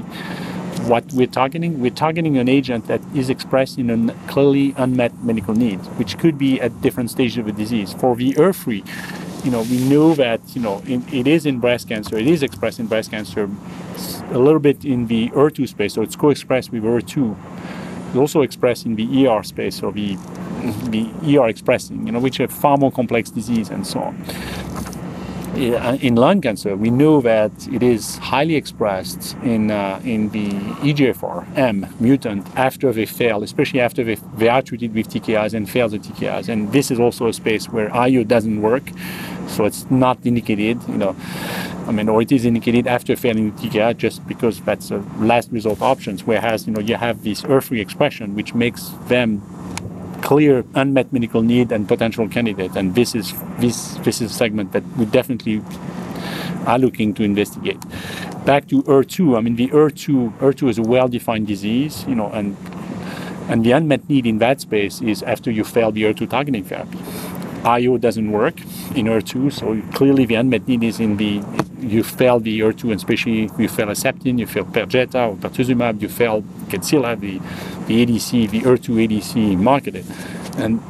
what 0.88 1.04
we're 1.12 1.28
targeting. 1.28 1.82
We're 1.82 1.92
targeting 1.92 2.38
an 2.38 2.48
agent 2.48 2.88
that 2.88 3.02
is 3.14 3.30
expressed 3.30 3.78
in 3.78 3.90
a 3.90 4.14
clearly 4.28 4.74
unmet 4.78 5.12
medical 5.24 5.56
need, 5.56 5.80
which 5.98 6.18
could 6.18 6.38
be 6.38 6.62
at 6.62 6.82
different 6.82 7.10
stages 7.12 7.40
of 7.40 7.46
the 7.46 7.52
disease. 7.52 7.94
For 7.94 8.16
the 8.16 8.34
HER3, 8.34 9.44
you 9.44 9.52
know, 9.52 9.64
we 9.64 9.78
know 9.90 10.14
that 10.16 10.42
you 10.56 10.62
know 10.62 10.82
it 10.86 11.28
is 11.28 11.46
in 11.46 11.60
breast 11.60 11.88
cancer. 11.90 12.18
It 12.18 12.28
is 12.28 12.44
expressed 12.44 12.80
in 12.80 12.88
breast 12.88 13.12
cancer, 13.12 13.50
a 14.32 14.38
little 14.38 14.60
bit 14.60 14.86
in 14.86 15.08
the 15.08 15.30
ER2 15.30 15.68
space, 15.68 15.94
so 15.94 16.02
it's 16.02 16.16
co-expressed 16.16 16.72
with 16.72 16.84
ER2. 16.84 17.36
It's 18.08 18.16
also 18.18 18.42
expressed 18.42 18.86
in 18.86 18.96
the 18.96 19.28
ER 19.28 19.44
space, 19.44 19.84
or 19.84 19.92
the 19.92 20.18
the 20.92 21.38
are 21.38 21.50
expressing, 21.50 22.06
you 22.06 22.12
know, 22.12 22.20
which 22.20 22.40
are 22.40 22.48
far 22.48 22.78
more 22.78 22.92
complex 22.92 23.30
disease 23.30 23.70
and 23.70 23.86
so 23.86 24.00
on. 24.00 24.16
In 25.58 26.16
lung 26.16 26.40
cancer, 26.42 26.76
we 26.76 26.92
know 26.92 27.20
that 27.22 27.52
it 27.70 27.82
is 27.82 28.18
highly 28.18 28.56
expressed 28.56 29.36
in 29.42 29.72
uh, 29.72 30.00
in 30.04 30.30
the 30.30 30.50
EGFR 30.86 31.58
M 31.58 31.88
mutant 32.00 32.46
after 32.56 32.94
they 32.94 33.08
fail, 33.08 33.42
especially 33.42 33.80
after 33.80 34.04
they, 34.04 34.16
they 34.38 34.50
are 34.50 34.62
treated 34.62 34.94
with 34.94 35.10
TKIs 35.10 35.56
and 35.56 35.68
fail 35.68 35.90
the 35.90 35.98
TKIs. 35.98 36.48
And 36.48 36.72
this 36.74 36.92
is 36.92 37.00
also 37.00 37.28
a 37.28 37.34
space 37.34 37.70
where 37.70 37.92
IO 37.96 38.24
doesn't 38.24 38.62
work, 38.62 38.84
so 39.48 39.66
it's 39.66 39.90
not 39.90 40.24
indicated. 40.26 40.78
You 40.88 40.98
know, 40.98 41.16
I 41.88 41.92
mean, 41.92 42.08
or 42.08 42.22
it 42.22 42.32
is 42.32 42.46
indicated 42.46 42.86
after 42.86 43.16
failing 43.16 43.50
the 43.50 43.70
TKI 43.70 43.98
just 43.98 44.28
because 44.28 44.62
that's 44.62 44.90
the 44.90 45.00
last 45.18 45.50
resort 45.52 45.82
options. 45.82 46.24
Whereas 46.24 46.68
you 46.68 46.74
know 46.74 46.82
you 46.82 46.98
have 46.98 47.24
this 47.24 47.42
HER3 47.42 47.80
expression, 47.80 48.36
which 48.36 48.54
makes 48.54 48.90
them 49.08 49.42
clear 50.22 50.64
unmet 50.76 51.12
medical 51.14 51.42
need 51.42 51.72
and 51.72 51.88
potential 51.88 52.28
candidate. 52.28 52.76
And 52.76 52.96
this 52.96 53.16
is 53.16 53.34
this 53.60 53.96
this 54.04 54.22
is 54.22 54.32
a 54.32 54.34
segment 54.34 54.72
that 54.74 54.84
we 54.98 55.06
definitely 55.06 55.62
are 56.66 56.80
looking 56.80 57.14
to 57.16 57.24
investigate. 57.24 57.80
Back 58.46 58.68
to 58.70 58.84
HER2, 58.84 59.38
I 59.38 59.42
mean 59.42 59.56
the 59.56 59.68
HER2 59.70 60.40
HER2 60.40 60.70
is 60.70 60.78
a 60.78 60.82
well-defined 60.82 61.48
disease, 61.48 62.06
you 62.08 62.16
know, 62.16 62.30
and 62.32 62.56
and 63.50 63.64
the 63.64 63.72
unmet 63.72 64.10
need 64.10 64.26
in 64.26 64.40
that 64.40 64.60
space 64.62 65.02
is 65.02 65.24
after 65.24 65.50
you 65.52 65.64
fail 65.64 65.92
the 65.92 66.04
HER2 66.04 66.30
targeting 66.30 66.64
therapy. 66.64 66.98
IO 67.64 67.98
doesn't 67.98 68.32
work 68.32 68.60
in 68.96 69.06
HER2, 69.06 69.52
so 69.52 69.82
clearly 69.94 70.26
the 70.26 70.36
unmet 70.36 70.68
need 70.68 70.84
is 70.84 71.00
in 71.00 71.18
the 71.18 71.44
you 71.80 72.04
fail 72.04 72.40
the 72.40 72.60
HER2, 72.60 72.84
and 72.84 72.94
especially 72.94 73.50
you 73.58 73.68
fail 73.68 73.88
Herceptin, 73.88 74.40
you 74.40 74.48
fail 74.48 74.66
Perjeta 74.66 75.30
or 75.30 75.36
Pertuzumab, 75.36 76.02
you 76.02 76.10
fail 76.10 76.42
Kadcyla, 76.70 77.20
the, 77.20 77.40
the 77.86 78.06
ADC, 78.06 78.50
the 78.50 78.62
HER2 78.62 79.08
ADC 79.08 79.58
marketed. 79.58 80.06
And 80.58 80.82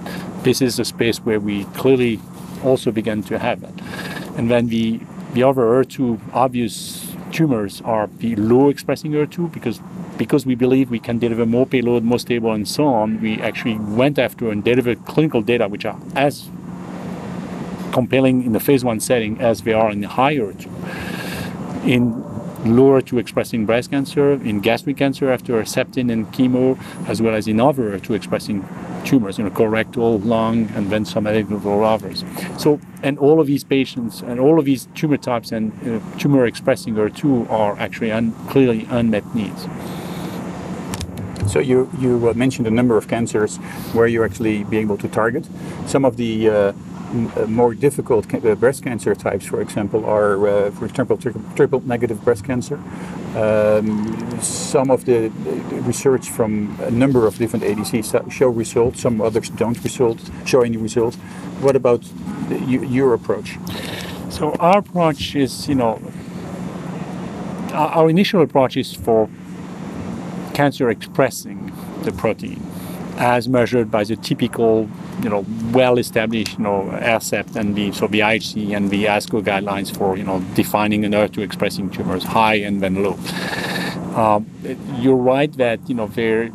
this 0.43 0.61
is 0.61 0.79
a 0.79 0.85
space 0.85 1.17
where 1.19 1.39
we 1.39 1.65
clearly 1.65 2.19
also 2.63 2.91
began 2.91 3.21
to 3.23 3.37
have 3.37 3.63
it. 3.63 3.73
And 4.37 4.49
then 4.49 4.67
the, 4.67 4.99
the 5.33 5.43
other 5.43 5.63
HER2 5.63 6.33
obvious 6.33 7.13
tumors 7.31 7.81
are 7.81 8.09
the 8.19 8.35
low 8.35 8.69
expressing 8.69 9.11
HER2 9.11 9.51
because 9.51 9.81
because 10.17 10.47
we 10.47 10.55
believe 10.55 10.89
we 10.89 10.97
can 10.97 11.19
deliver 11.19 11.45
more 11.45 11.67
payload, 11.67 12.03
more 12.03 12.17
stable, 12.17 12.51
and 12.51 12.67
so 12.67 12.87
on, 12.87 13.21
we 13.21 13.39
actually 13.39 13.77
went 13.77 14.17
after 14.17 14.49
and 14.49 14.63
delivered 14.63 15.05
clinical 15.05 15.43
data 15.43 15.67
which 15.67 15.85
are 15.85 15.99
as 16.15 16.49
compelling 17.91 18.43
in 18.43 18.51
the 18.53 18.59
phase 18.59 18.83
one 18.83 18.99
setting 18.99 19.39
as 19.39 19.61
they 19.61 19.73
are 19.73 19.91
in 19.91 20.01
the 20.01 20.07
higher. 20.07 20.53
In 21.85 22.23
lower 22.65 23.01
to 23.01 23.17
expressing 23.17 23.65
breast 23.65 23.91
cancer, 23.91 24.33
in 24.33 24.59
gastric 24.59 24.97
cancer 24.97 25.31
after 25.31 25.53
Herceptin 25.53 26.11
and 26.11 26.27
chemo, 26.33 26.77
as 27.07 27.21
well 27.21 27.35
as 27.35 27.47
in 27.47 27.59
other 27.59 27.99
to 27.99 28.13
expressing 28.13 28.67
tumors, 29.05 29.37
you 29.37 29.43
know, 29.43 29.49
colorectal, 29.49 30.23
lung, 30.25 30.69
and 30.75 30.89
then 30.89 31.05
some 31.05 31.27
eligible 31.27 31.83
others. 31.83 32.25
So, 32.57 32.79
and 33.03 33.17
all 33.19 33.39
of 33.39 33.47
these 33.47 33.63
patients 33.63 34.21
and 34.21 34.39
all 34.39 34.59
of 34.59 34.65
these 34.65 34.87
tumor 34.95 35.17
types 35.17 35.51
and 35.51 35.71
uh, 35.87 36.19
tumor 36.19 36.45
expressing 36.45 36.95
HER2 36.95 37.49
are 37.49 37.77
actually 37.79 38.11
un- 38.11 38.33
clearly 38.49 38.85
unmet 38.89 39.23
needs. 39.33 39.67
So 41.47 41.59
you 41.59 41.89
you 41.97 42.29
uh, 42.29 42.33
mentioned 42.33 42.67
a 42.67 42.71
number 42.71 42.97
of 42.97 43.07
cancers 43.07 43.55
where 43.93 44.07
you 44.07 44.25
actually 44.25 44.65
be 44.65 44.77
able 44.77 44.97
to 44.97 45.07
target. 45.07 45.47
Some 45.85 46.03
of 46.03 46.17
the 46.17 46.49
uh, 46.49 46.73
more 47.47 47.73
difficult 47.73 48.33
uh, 48.33 48.55
breast 48.55 48.83
cancer 48.83 49.15
types, 49.15 49.45
for 49.45 49.61
example, 49.61 50.05
are, 50.05 50.47
uh, 50.47 50.71
for 50.71 50.85
example, 50.85 51.17
tri- 51.17 51.33
triple 51.55 51.81
negative 51.81 52.23
breast 52.23 52.43
cancer. 52.43 52.79
Um, 53.35 54.41
some 54.41 54.91
of 54.91 55.05
the 55.05 55.29
research 55.85 56.29
from 56.29 56.77
a 56.81 56.91
number 56.91 57.27
of 57.27 57.37
different 57.37 57.65
ADCs 57.65 58.31
show 58.31 58.49
results, 58.49 59.01
some 59.01 59.21
others 59.21 59.49
don't 59.49 59.81
result, 59.83 60.19
show 60.45 60.61
any 60.61 60.77
results. 60.77 61.17
What 61.61 61.75
about 61.75 62.03
the, 62.49 62.59
you, 62.59 62.83
your 62.83 63.13
approach? 63.13 63.57
So 64.29 64.51
our 64.59 64.79
approach 64.79 65.35
is, 65.35 65.67
you 65.67 65.75
know, 65.75 66.01
our 67.73 68.09
initial 68.09 68.41
approach 68.41 68.75
is 68.77 68.93
for 68.93 69.29
cancer 70.53 70.89
expressing 70.89 71.71
the 72.03 72.11
protein 72.11 72.61
as 73.17 73.47
measured 73.49 73.89
by 73.89 74.03
the 74.03 74.15
typical, 74.15 74.89
you 75.21 75.29
know, 75.29 75.45
well-established, 75.71 76.57
you 76.57 76.63
know, 76.63 76.83
ARCEPT 77.01 77.55
and 77.55 77.75
the 77.75 77.91
so 77.91 78.07
the 78.07 78.19
IHC 78.19 78.75
and 78.75 78.89
the 78.89 79.05
ASCO 79.05 79.41
guidelines 79.41 79.95
for, 79.95 80.17
you 80.17 80.23
know, 80.23 80.39
defining 80.53 81.03
an 81.05 81.11
HER2 81.11 81.43
expressing 81.43 81.89
tumors, 81.89 82.23
high 82.23 82.55
and 82.55 82.81
then 82.81 83.03
low. 83.03 83.17
Um, 84.15 84.47
you're 84.95 85.15
right 85.15 85.51
that 85.57 85.79
you 85.87 85.93
know 85.93 86.07
there. 86.07 86.51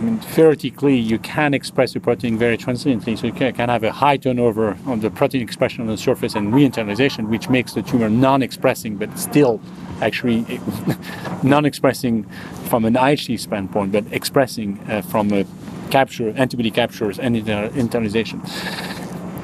I 0.00 0.02
mean, 0.02 0.18
theoretically, 0.18 0.96
you 0.96 1.18
can 1.18 1.52
express 1.52 1.92
the 1.92 2.00
protein 2.00 2.38
very 2.38 2.56
transiently, 2.56 3.16
so 3.16 3.26
you 3.26 3.34
can, 3.34 3.54
have 3.54 3.84
a 3.84 3.92
high 3.92 4.16
turnover 4.16 4.78
on 4.86 5.00
the 5.00 5.10
protein 5.10 5.42
expression 5.42 5.82
on 5.82 5.88
the 5.88 5.98
surface 5.98 6.34
and 6.34 6.54
re-internalization, 6.54 7.28
which 7.28 7.50
makes 7.50 7.74
the 7.74 7.82
tumor 7.82 8.08
non-expressing, 8.08 8.96
but 8.96 9.18
still 9.18 9.60
actually 10.00 10.58
non-expressing 11.42 12.22
from 12.70 12.86
an 12.86 12.94
IHC 12.94 13.40
standpoint, 13.40 13.92
but 13.92 14.06
expressing 14.10 14.80
uh, 14.88 15.02
from 15.02 15.30
a 15.34 15.44
capture, 15.90 16.30
antibody 16.30 16.70
captures 16.70 17.18
and 17.18 17.36
internalization. 17.36 18.40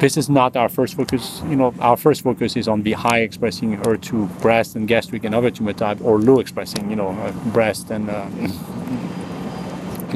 This 0.01 0.16
is 0.16 0.31
not 0.31 0.57
our 0.57 0.71
first 0.71 0.95
focus. 0.95 1.42
You 1.51 1.57
know, 1.57 1.75
our 1.81 1.99
first 1.99 2.23
focus 2.23 2.57
is 2.57 2.66
on 2.66 2.83
the 2.83 2.92
high 2.92 3.19
expressing 3.19 3.77
HER2 3.77 4.40
breast 4.40 4.75
and 4.75 4.88
gastric 4.88 5.25
and 5.25 5.35
other 5.35 5.51
tumor 5.51 5.75
type, 5.75 6.01
or 6.01 6.19
low 6.19 6.40
expressing, 6.40 6.88
you 6.88 6.97
know, 6.97 7.11
uh, 7.11 7.33
breast 7.51 7.90
and 7.90 8.09
uh, 8.09 8.27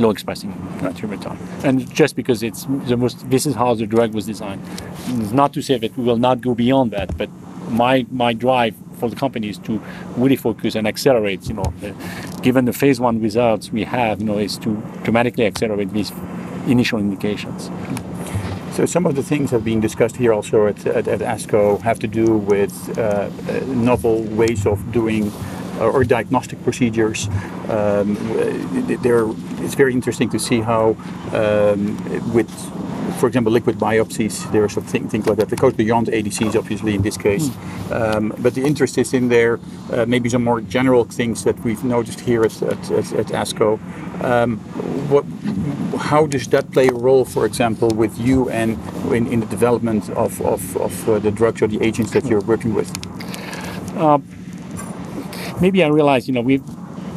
low 0.01 0.11
expressing 0.11 0.53
tumor. 0.97 1.19
And 1.65 1.93
just 1.95 2.17
because 2.17 2.43
it's 2.43 2.65
the 2.87 2.97
most, 2.97 3.29
this 3.31 3.47
is 3.47 3.55
how 3.55 3.75
the 3.75 3.87
drug 3.87 4.15
was 4.15 4.27
designed. 4.27 4.63
It's 5.07 5.33
not 5.33 5.53
to 5.55 5.63
say 5.63 5.79
that 5.79 5.97
we 5.97 6.05
will 6.05 6.17
not 6.17 6.41
go 6.41 6.55
beyond 6.55 6.91
that, 6.93 7.17
but 7.17 7.29
my 7.71 8.07
my 8.11 8.33
drive 8.33 8.75
for 8.99 9.09
the 9.09 9.17
company 9.17 9.49
is 9.49 9.59
to 9.59 9.81
really 10.17 10.37
focus 10.37 10.75
and 10.75 10.87
accelerate. 10.87 11.49
You 11.49 11.55
know, 11.55 11.73
given 12.43 12.65
the 12.65 12.73
phase 12.73 13.01
one 13.01 13.21
results 13.21 13.71
we 13.71 13.85
have, 13.85 14.21
you 14.21 14.27
know, 14.27 14.39
is 14.39 14.59
to 14.59 14.75
dramatically 15.03 15.47
accelerate 15.47 15.93
these 15.93 16.13
initial 16.67 16.99
indications. 16.99 17.71
So 18.73 18.87
some 18.87 19.05
of 19.05 19.15
the 19.17 19.23
things 19.23 19.51
have 19.51 19.65
been 19.65 19.81
discussed 19.81 20.17
here 20.17 20.33
also 20.33 20.67
at, 20.69 20.87
at, 20.87 21.09
at 21.09 21.21
ASCO 21.21 21.81
have 21.81 21.99
to 21.99 22.07
do 22.07 22.37
with 22.37 22.99
uh, 22.99 23.29
novel 23.67 24.23
ways 24.23 24.65
of 24.65 24.93
doing 24.93 25.33
or 25.81 26.05
diagnostic 26.05 26.63
procedures. 26.63 27.29
Um, 27.69 28.17
it's 28.89 29.75
very 29.75 29.93
interesting 29.93 30.29
to 30.31 30.39
see 30.39 30.61
how 30.61 30.97
um, 31.33 32.33
with 32.33 32.51
for 33.21 33.27
example, 33.27 33.53
liquid 33.53 33.77
biopsies, 33.77 34.51
there 34.51 34.65
are 34.65 34.69
some 34.69 34.83
thing, 34.83 35.09
things 35.09 35.27
like 35.27 35.37
that. 35.37 35.53
It 35.53 35.59
goes 35.59 35.75
beyond 35.75 36.07
ADCs, 36.07 36.57
obviously, 36.57 36.95
in 36.95 37.03
this 37.03 37.19
case. 37.19 37.51
Um, 37.91 38.33
but 38.39 38.55
the 38.55 38.65
interest 38.65 38.97
is 38.97 39.13
in 39.13 39.29
there, 39.29 39.61
uh, 39.93 40.07
maybe 40.07 40.29
some 40.31 40.43
more 40.43 40.61
general 40.63 41.05
things 41.05 41.45
that 41.45 41.59
we've 41.61 41.85
noticed 41.85 42.21
here 42.21 42.43
at, 42.45 42.63
at, 42.63 42.91
at, 42.91 43.13
at 43.13 43.27
ASCO. 43.27 43.79
Um, 44.25 44.59
what, 45.11 45.25
how 46.01 46.27
does 46.27 46.49
that 46.49 46.71
play 46.73 46.89
a 46.89 46.95
role, 46.95 47.25
for 47.25 47.45
example, 47.45 47.89
with 47.89 48.19
you 48.19 48.49
and 48.49 48.79
in, 49.13 49.27
in 49.27 49.41
the 49.41 49.47
development 49.47 50.09
of, 50.11 50.41
of, 50.41 50.77
of 50.79 51.09
uh, 51.09 51.19
the 51.19 51.31
drugs 51.31 51.61
or 51.63 51.67
the 51.67 51.83
agents 51.83 52.13
that 52.13 52.25
you're 52.25 52.41
working 52.41 52.75
with? 52.75 52.91
Maybe 55.61 55.85
I 55.85 55.89
realize, 55.89 56.27
you 56.27 56.35
know, 56.35 56.41
we've 56.41 56.63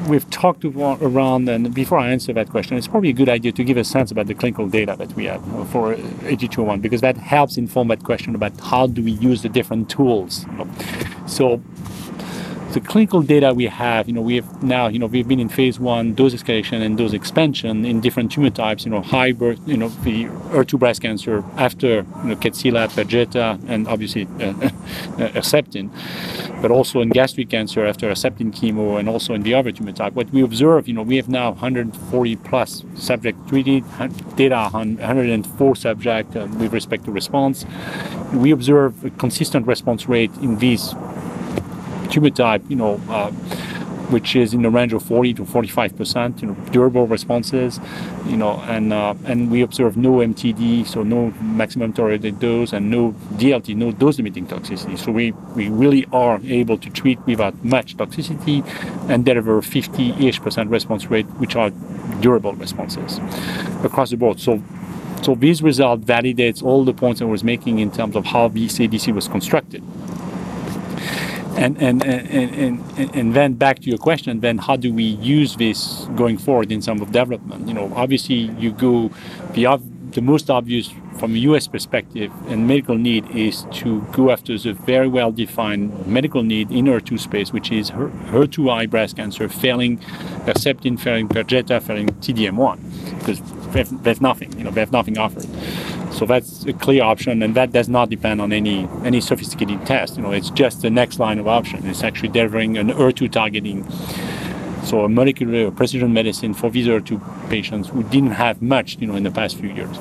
we've 0.07 0.29
talked 0.29 0.65
around, 0.65 1.47
and 1.47 1.73
before 1.73 1.97
I 1.97 2.09
answer 2.09 2.33
that 2.33 2.49
question, 2.49 2.75
it's 2.75 2.87
probably 2.87 3.09
a 3.09 3.13
good 3.13 3.29
idea 3.29 3.53
to 3.53 3.63
give 3.63 3.77
a 3.77 3.83
sense 3.85 4.11
about 4.11 4.27
the 4.27 4.33
clinical 4.33 4.67
data 4.67 4.95
that 4.97 5.15
we 5.15 5.25
have 5.25 5.41
for 5.69 5.93
8201 5.93 6.81
because 6.81 7.01
that 7.01 7.15
helps 7.15 7.57
inform 7.57 7.87
that 7.87 8.03
question 8.03 8.35
about 8.35 8.59
how 8.59 8.87
do 8.87 9.01
we 9.01 9.11
use 9.11 9.43
the 9.43 9.49
different 9.49 9.89
tools. 9.89 10.45
So 11.25 11.61
the 12.73 12.81
clinical 12.81 13.21
data 13.21 13.53
we 13.53 13.65
have, 13.65 14.07
you 14.07 14.13
know, 14.13 14.21
we 14.21 14.35
have 14.35 14.63
now, 14.63 14.87
you 14.87 14.97
know, 14.97 15.05
we've 15.05 15.27
been 15.27 15.39
in 15.39 15.47
phase 15.47 15.79
one 15.79 16.15
dose 16.15 16.33
escalation 16.33 16.81
and 16.81 16.97
dose 16.97 17.13
expansion 17.13 17.85
in 17.85 18.01
different 18.01 18.31
tumor 18.31 18.49
types, 18.49 18.83
you 18.83 18.89
know, 18.89 19.01
high 19.01 19.31
birth, 19.31 19.59
you 19.67 19.77
know, 19.77 19.89
the 19.89 20.25
HER2 20.25 20.79
breast 20.79 21.01
cancer 21.01 21.43
after, 21.57 21.87
you 21.87 22.29
know, 22.29 22.35
Kadcyla, 22.35 22.89
Perjeta, 22.89 23.59
and 23.67 23.87
obviously 23.87 24.27
uh, 24.41 24.53
uh, 25.23 26.61
but 26.61 26.71
also 26.71 27.01
in 27.01 27.09
gastric 27.09 27.49
cancer 27.49 27.85
after 27.85 28.09
Herceptin 28.09 28.51
chemo 28.51 28.99
and 28.99 29.07
also 29.07 29.35
in 29.35 29.43
the 29.43 29.53
other 29.53 29.71
tumor 29.71 29.91
type. 29.91 30.13
What 30.13 30.31
we 30.31 30.41
observe, 30.41 30.87
you 30.87 30.95
know, 30.95 31.03
we 31.03 31.17
have 31.17 31.29
now 31.29 31.51
140 31.51 32.35
plus 32.37 32.83
subject 32.95 33.47
treated, 33.47 33.83
data 34.35 34.71
on 34.73 34.97
104 34.97 35.75
subject 35.75 36.35
uh, 36.35 36.47
with 36.57 36.73
respect 36.73 37.05
to 37.05 37.11
response. 37.11 37.65
We 38.33 38.49
observe 38.49 39.05
a 39.05 39.11
consistent 39.11 39.67
response 39.67 40.09
rate 40.09 40.31
in 40.41 40.57
these 40.57 40.95
tumor 42.13 42.29
type, 42.29 42.63
you 42.69 42.75
know, 42.75 43.01
uh, 43.09 43.31
which 44.11 44.35
is 44.35 44.53
in 44.53 44.61
the 44.61 44.69
range 44.69 44.93
of 44.93 45.01
40 45.01 45.33
to 45.35 45.45
45 45.45 45.97
percent, 45.97 46.41
you 46.41 46.47
know, 46.47 46.53
durable 46.71 47.07
responses, 47.07 47.79
you 48.27 48.37
know, 48.37 48.59
and 48.67 48.93
uh, 48.93 49.15
and 49.25 49.49
we 49.49 49.61
observe 49.61 49.97
no 49.97 50.17
MTD, 50.17 50.85
so 50.85 51.01
no 51.01 51.31
maximum 51.41 51.91
tolerated 51.93 52.39
dose, 52.39 52.71
and 52.73 52.91
no 52.91 53.13
DLT, 53.39 53.75
no 53.75 53.91
dose-limiting 53.91 54.45
toxicity. 54.47 54.97
So 54.97 55.11
we 55.11 55.31
we 55.55 55.69
really 55.69 56.05
are 56.13 56.39
able 56.43 56.77
to 56.77 56.89
treat 56.91 57.19
without 57.25 57.55
much 57.63 57.97
toxicity 57.97 58.63
and 59.09 59.25
deliver 59.25 59.61
50-ish 59.61 60.39
percent 60.41 60.69
response 60.69 61.07
rate, 61.07 61.25
which 61.41 61.55
are 61.55 61.71
durable 62.21 62.53
responses 62.53 63.19
across 63.83 64.11
the 64.11 64.17
board. 64.17 64.39
So 64.39 64.61
so 65.23 65.33
this 65.35 65.61
result 65.61 66.01
validates 66.01 66.61
all 66.61 66.83
the 66.83 66.93
points 66.93 67.21
I 67.21 67.25
was 67.25 67.43
making 67.43 67.79
in 67.79 67.89
terms 67.89 68.15
of 68.15 68.25
how 68.25 68.49
this 68.49 68.77
ADC 68.77 69.15
was 69.15 69.27
constructed. 69.27 69.81
And, 71.55 71.81
and, 71.81 72.03
and, 72.03 72.81
and, 72.97 73.15
and 73.15 73.35
then 73.35 73.53
back 73.53 73.79
to 73.79 73.89
your 73.89 73.99
question, 73.99 74.39
then 74.39 74.57
how 74.57 74.75
do 74.75 74.93
we 74.93 75.03
use 75.03 75.55
this 75.55 76.05
going 76.15 76.37
forward 76.37 76.71
in 76.71 76.81
terms 76.81 77.01
of 77.01 77.11
development? 77.11 77.67
You 77.67 77.75
know, 77.75 77.91
obviously 77.95 78.35
you 78.35 78.71
go, 78.71 79.11
the, 79.53 79.79
the 80.11 80.21
most 80.21 80.49
obvious 80.49 80.89
from 81.23 81.35
a 81.35 81.39
US 81.51 81.67
perspective 81.69 82.33
and 82.47 82.67
medical 82.67 82.97
need 82.97 83.25
is 83.33 83.65
to 83.71 84.01
go 84.11 84.29
after 84.29 84.57
the 84.57 84.73
very 84.73 85.07
well 85.07 85.31
defined 85.31 86.05
medical 86.05 86.43
need 86.43 86.69
in 86.69 86.83
HER2 86.83 87.17
space, 87.17 87.53
which 87.53 87.71
is 87.71 87.91
Her- 87.91 88.09
HER2i 88.33 88.89
breast 88.89 89.15
cancer, 89.15 89.47
failing 89.47 89.99
Herceptin, 90.47 90.99
failing 90.99 91.29
Perjeta, 91.29 91.81
failing 91.81 92.07
TDM1, 92.07 92.77
because 93.19 93.39
they 93.71 93.79
have, 93.79 94.03
they 94.03 94.09
have 94.09 94.19
nothing, 94.19 94.51
you 94.57 94.65
know, 94.65 94.71
they 94.71 94.81
have 94.81 94.91
nothing 94.91 95.17
offered. 95.17 95.47
So 96.11 96.25
that's 96.25 96.65
a 96.65 96.73
clear 96.73 97.03
option, 97.03 97.41
and 97.41 97.55
that 97.55 97.71
does 97.71 97.87
not 97.87 98.09
depend 98.09 98.41
on 98.41 98.51
any 98.51 98.85
any 99.05 99.21
sophisticated 99.21 99.85
test. 99.85 100.17
You 100.17 100.23
know, 100.23 100.31
it's 100.33 100.49
just 100.49 100.81
the 100.81 100.89
next 100.89 101.19
line 101.19 101.39
of 101.39 101.47
option. 101.47 101.87
It's 101.87 102.03
actually 102.03 102.33
delivering 102.37 102.77
an 102.77 102.89
HER2 102.89 103.31
targeting, 103.31 103.89
so 104.83 105.05
a 105.05 105.09
molecular 105.09 105.71
precision 105.71 106.11
medicine 106.11 106.53
for 106.53 106.69
these 106.69 106.87
HER2 106.87 107.49
patients 107.49 107.87
who 107.87 108.03
didn't 108.03 108.31
have 108.31 108.61
much, 108.61 108.97
you 108.99 109.07
know, 109.07 109.15
in 109.15 109.23
the 109.23 109.31
past 109.31 109.57
few 109.57 109.69
years. 109.69 109.97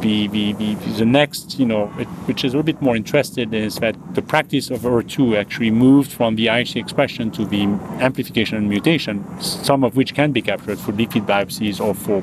The, 0.00 1.04
next, 1.04 1.58
you 1.58 1.66
know, 1.66 1.92
it, 1.98 2.06
which 2.26 2.44
is 2.44 2.54
a 2.54 2.56
little 2.56 2.66
bit 2.66 2.80
more 2.80 2.96
interested, 2.96 3.52
is 3.52 3.76
that 3.76 3.96
the 4.14 4.22
practice 4.22 4.70
of 4.70 4.80
HER2 4.80 5.36
actually 5.36 5.70
moved 5.70 6.12
from 6.12 6.36
the 6.36 6.46
IHC 6.46 6.76
expression 6.76 7.30
to 7.32 7.44
the 7.44 7.64
amplification 8.00 8.56
and 8.58 8.68
mutation, 8.68 9.24
some 9.40 9.82
of 9.84 9.96
which 9.96 10.14
can 10.14 10.32
be 10.32 10.42
captured 10.42 10.78
for 10.78 10.92
liquid 10.92 11.26
biopsies 11.26 11.80
or 11.80 11.94
for 11.94 12.22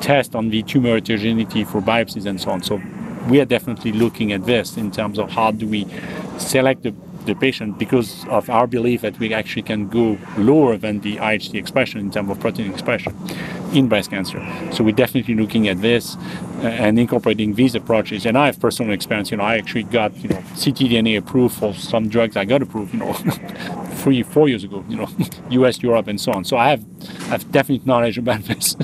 test 0.00 0.34
on 0.34 0.50
the 0.50 0.62
tumor 0.62 0.94
heterogeneity 0.94 1.64
for 1.64 1.80
biopsies 1.80 2.26
and 2.26 2.40
so 2.40 2.50
on. 2.50 2.62
So 2.62 2.80
we 3.28 3.40
are 3.40 3.44
definitely 3.44 3.92
looking 3.92 4.32
at 4.32 4.46
this 4.46 4.76
in 4.76 4.90
terms 4.90 5.18
of 5.18 5.30
how 5.30 5.50
do 5.50 5.66
we 5.66 5.86
select 6.38 6.82
the, 6.84 6.94
the 7.30 7.40
patient 7.40 7.78
because 7.78 8.26
of 8.28 8.50
our 8.50 8.66
belief 8.66 9.00
that 9.02 9.18
we 9.18 9.32
actually 9.32 9.62
can 9.62 9.88
go 9.88 10.18
lower 10.36 10.76
than 10.76 11.00
the 11.00 11.16
IHC 11.16 11.54
expression 11.54 12.00
in 12.00 12.10
terms 12.10 12.30
of 12.30 12.40
protein 12.40 12.70
expression 12.70 13.14
in 13.72 13.88
breast 13.88 14.10
cancer. 14.10 14.40
So 14.72 14.84
we're 14.84 15.00
definitely 15.04 15.34
looking 15.34 15.68
at 15.68 15.80
this 15.80 16.16
uh, 16.16 16.84
and 16.84 16.98
incorporating 16.98 17.54
these 17.54 17.74
approaches. 17.74 18.26
And 18.26 18.36
I 18.36 18.46
have 18.46 18.60
personal 18.60 18.92
experience. 18.92 19.30
You 19.30 19.36
know, 19.38 19.44
I 19.44 19.56
actually 19.56 19.84
got 19.84 20.16
you 20.18 20.28
know 20.28 20.42
ctDNA 20.54 21.18
approved 21.18 21.54
for 21.56 21.72
some 21.74 22.08
drugs 22.08 22.36
I 22.36 22.44
got 22.44 22.62
approved. 22.62 22.92
You 22.92 23.00
know, 23.00 23.12
three, 24.00 24.22
four 24.22 24.48
years 24.48 24.64
ago, 24.64 24.84
you 24.88 24.96
know, 24.96 25.08
US, 25.50 25.82
Europe, 25.82 26.08
and 26.08 26.20
so 26.20 26.32
on. 26.32 26.44
So 26.44 26.56
I 26.56 26.70
have, 26.70 26.84
I 27.22 27.36
have 27.36 27.52
definite 27.52 27.86
knowledge 27.86 28.18
about 28.18 28.42
this 28.50 28.76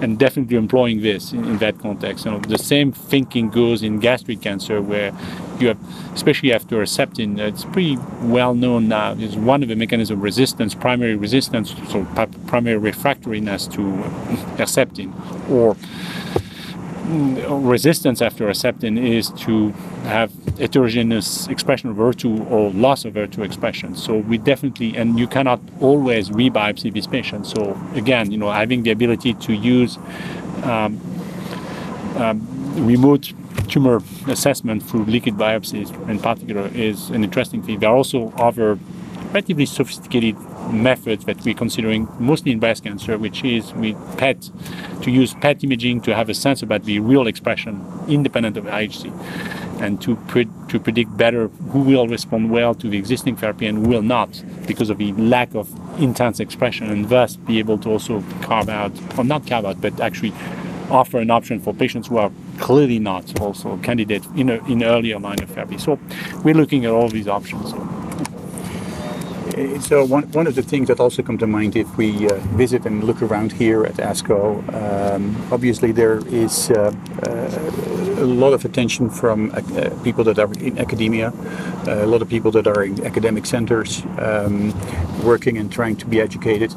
and 0.00 0.18
definitely 0.18 0.56
employing 0.56 1.02
this 1.02 1.32
in, 1.32 1.44
in 1.44 1.58
that 1.58 1.78
context. 1.78 2.24
You 2.24 2.32
know, 2.32 2.38
the 2.38 2.58
same 2.58 2.92
thinking 2.92 3.50
goes 3.50 3.82
in 3.82 3.98
gastric 3.98 4.42
cancer 4.42 4.80
where 4.80 5.12
you 5.58 5.68
have, 5.68 6.14
especially 6.14 6.52
after 6.52 6.76
Herceptin, 6.76 7.40
uh, 7.40 7.44
it's 7.44 7.64
pretty 7.64 7.96
well 8.22 8.54
known 8.54 8.88
now, 8.88 9.12
is 9.12 9.36
one 9.36 9.62
of 9.62 9.68
the 9.68 9.76
mechanisms 9.76 10.10
of 10.10 10.22
resistance, 10.22 10.74
primary 10.74 11.16
resistance, 11.16 11.74
so 11.88 12.04
primary 12.46 12.78
refractoriness 12.78 13.70
to 13.72 13.80
Herceptin 14.56 15.12
or 15.50 15.76
resistance 17.08 18.20
after 18.20 18.46
Herceptin 18.46 19.02
is 19.02 19.30
to 19.30 19.70
have 20.04 20.30
heterogeneous 20.58 21.46
expression 21.48 21.90
of 21.90 21.96
HER2 21.96 22.50
or 22.50 22.70
loss 22.70 23.04
of 23.04 23.14
HER2 23.14 23.44
expression. 23.44 23.94
So 23.94 24.18
we 24.18 24.38
definitely, 24.38 24.96
and 24.96 25.18
you 25.18 25.26
cannot 25.26 25.60
always 25.80 26.30
rebiopsy 26.30 26.92
these 26.92 27.06
patients. 27.06 27.50
So 27.50 27.80
again, 27.94 28.30
you 28.30 28.38
know, 28.38 28.50
having 28.50 28.82
the 28.82 28.90
ability 28.90 29.34
to 29.34 29.54
use 29.54 29.96
um, 30.62 31.00
um, 32.16 32.86
remote 32.86 33.32
tumor 33.68 34.02
assessment 34.26 34.82
through 34.82 35.04
liquid 35.04 35.34
biopsies 35.34 35.90
in 36.08 36.18
particular 36.18 36.68
is 36.74 37.10
an 37.10 37.24
interesting 37.24 37.62
thing. 37.62 37.78
There 37.78 37.90
are 37.90 37.96
also 37.96 38.32
other 38.36 38.78
relatively 39.32 39.66
sophisticated 39.66 40.36
methods 40.72 41.24
that 41.26 41.42
we're 41.44 41.54
considering 41.54 42.08
mostly 42.18 42.52
in 42.52 42.58
breast 42.58 42.84
cancer, 42.84 43.18
which 43.18 43.44
is 43.44 43.72
we 43.74 43.94
PET 44.16 44.50
to 45.02 45.10
use 45.10 45.34
PET 45.34 45.64
imaging 45.64 46.00
to 46.02 46.14
have 46.14 46.28
a 46.28 46.34
sense 46.34 46.62
about 46.62 46.84
the 46.84 46.98
real 47.00 47.26
expression 47.26 47.86
independent 48.08 48.56
of 48.56 48.64
IHC 48.64 49.12
and 49.80 50.00
to 50.02 50.16
pre- 50.28 50.48
to 50.68 50.80
predict 50.80 51.16
better 51.16 51.48
who 51.70 51.80
will 51.80 52.08
respond 52.08 52.50
well 52.50 52.74
to 52.74 52.88
the 52.88 52.98
existing 52.98 53.36
therapy 53.36 53.66
and 53.66 53.78
who 53.78 53.88
will 53.88 54.02
not 54.02 54.42
because 54.66 54.90
of 54.90 54.98
the 54.98 55.12
lack 55.12 55.54
of 55.54 55.68
intense 56.00 56.40
expression 56.40 56.90
and 56.90 57.08
thus 57.08 57.36
be 57.36 57.58
able 57.58 57.78
to 57.78 57.88
also 57.88 58.22
carve 58.42 58.68
out 58.68 58.92
or 59.18 59.24
not 59.24 59.46
carve 59.46 59.64
out 59.64 59.80
but 59.80 60.00
actually 60.00 60.32
offer 60.90 61.18
an 61.18 61.30
option 61.30 61.60
for 61.60 61.74
patients 61.74 62.08
who 62.08 62.16
are 62.16 62.32
clearly 62.58 62.98
not 62.98 63.40
also 63.40 63.76
candidates 63.78 64.26
in, 64.36 64.48
a, 64.48 64.54
in 64.66 64.82
earlier 64.82 65.18
line 65.18 65.40
of 65.42 65.50
therapy. 65.50 65.78
So 65.78 65.98
we're 66.42 66.54
looking 66.54 66.86
at 66.86 66.90
all 66.90 67.08
these 67.08 67.28
options. 67.28 67.70
So. 67.70 67.97
So 69.80 70.04
one, 70.04 70.30
one 70.32 70.46
of 70.46 70.54
the 70.54 70.62
things 70.62 70.86
that 70.86 71.00
also 71.00 71.22
come 71.22 71.36
to 71.38 71.46
mind 71.46 71.74
if 71.74 71.96
we 71.96 72.28
uh, 72.28 72.34
visit 72.56 72.86
and 72.86 73.02
look 73.02 73.22
around 73.22 73.50
here 73.50 73.84
at 73.84 73.94
ASCO, 73.94 74.62
um, 74.72 75.36
obviously 75.50 75.90
there 75.90 76.18
is 76.28 76.70
uh, 76.70 76.94
uh, 77.22 77.97
a 78.18 78.24
lot 78.24 78.52
of 78.52 78.64
attention 78.64 79.08
from 79.10 79.50
uh, 79.52 79.90
people 80.02 80.24
that 80.24 80.38
are 80.38 80.52
in 80.54 80.78
academia, 80.78 81.28
uh, 81.86 82.04
a 82.04 82.06
lot 82.06 82.20
of 82.22 82.28
people 82.28 82.50
that 82.50 82.66
are 82.66 82.84
in 82.84 83.04
academic 83.06 83.46
centers 83.46 84.02
um, 84.18 84.74
working 85.22 85.56
and 85.56 85.72
trying 85.72 85.96
to 85.96 86.06
be 86.06 86.20
educated. 86.20 86.74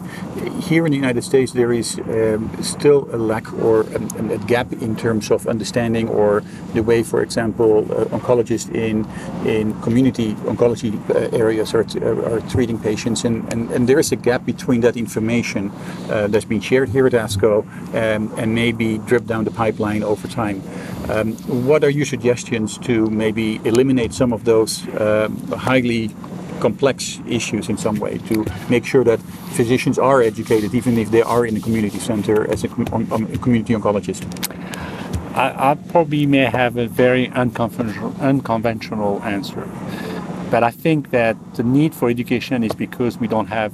Here 0.61 0.85
in 0.85 0.91
the 0.91 0.97
United 0.97 1.23
States, 1.23 1.51
there 1.51 1.73
is 1.73 1.99
um, 1.99 2.51
still 2.61 3.09
a 3.11 3.17
lack 3.17 3.51
or 3.53 3.81
a, 3.81 4.33
a, 4.33 4.37
gap 4.37 4.71
in 4.73 4.95
terms 4.95 5.31
of 5.31 5.47
understanding 5.47 6.07
or 6.09 6.43
the 6.73 6.83
way, 6.83 7.03
for 7.03 7.21
example, 7.21 7.83
oncologists 8.11 8.73
in 8.73 9.05
in 9.45 9.79
community 9.81 10.33
oncology 10.53 10.91
areas 11.33 11.73
are, 11.73 11.85
are 12.33 12.41
treating 12.49 12.77
patients, 12.79 13.25
and, 13.25 13.51
and, 13.51 13.71
and 13.71 13.87
there 13.89 13.99
is 13.99 14.11
a 14.11 14.15
gap 14.15 14.45
between 14.45 14.81
that 14.81 14.97
information 14.97 15.71
uh, 16.09 16.27
that's 16.27 16.45
been 16.45 16.61
shared 16.61 16.89
here 16.89 17.07
at 17.07 17.13
ASCO 17.13 17.63
um, 17.93 18.33
and 18.37 18.53
maybe 18.53 18.97
drip 18.99 19.25
down 19.25 19.43
the 19.43 19.51
pipeline 19.51 20.03
over 20.03 20.27
time. 20.27 20.61
Um, 21.09 21.33
what 21.67 21.83
are 21.83 21.89
your 21.89 22.05
suggestions 22.05 22.77
to 22.79 23.09
maybe 23.09 23.59
eliminate 23.65 24.13
some 24.13 24.31
of 24.33 24.45
those 24.45 24.87
um, 24.99 25.35
highly 25.51 26.09
complex 26.59 27.19
issues 27.27 27.69
in 27.69 27.77
some 27.77 27.95
way 27.99 28.19
to 28.29 28.45
make 28.69 28.85
sure 28.85 29.03
that 29.03 29.19
physicians 29.57 29.97
are 29.97 30.21
educated, 30.21 30.73
even 30.73 30.97
if 30.97 31.09
they 31.11 31.21
are 31.21 31.45
in 31.45 31.57
a 31.57 31.59
community 31.59 31.99
center 31.99 32.49
as 32.49 32.63
a, 32.63 32.69
on, 32.93 33.07
a 33.33 33.37
community 33.39 33.73
oncologist? 33.73 34.21
I, 35.35 35.71
I, 35.71 35.75
probably 35.75 36.25
may 36.25 36.45
have 36.45 36.77
a 36.77 36.87
very 36.87 37.29
unconventional, 37.29 38.13
unconventional 38.19 39.21
answer. 39.23 39.67
But 40.51 40.63
I 40.63 40.71
think 40.71 41.11
that 41.11 41.35
the 41.55 41.63
need 41.63 41.95
for 41.95 42.09
education 42.09 42.63
is 42.63 42.75
because 42.75 43.17
we 43.17 43.27
don't 43.27 43.47
have 43.47 43.73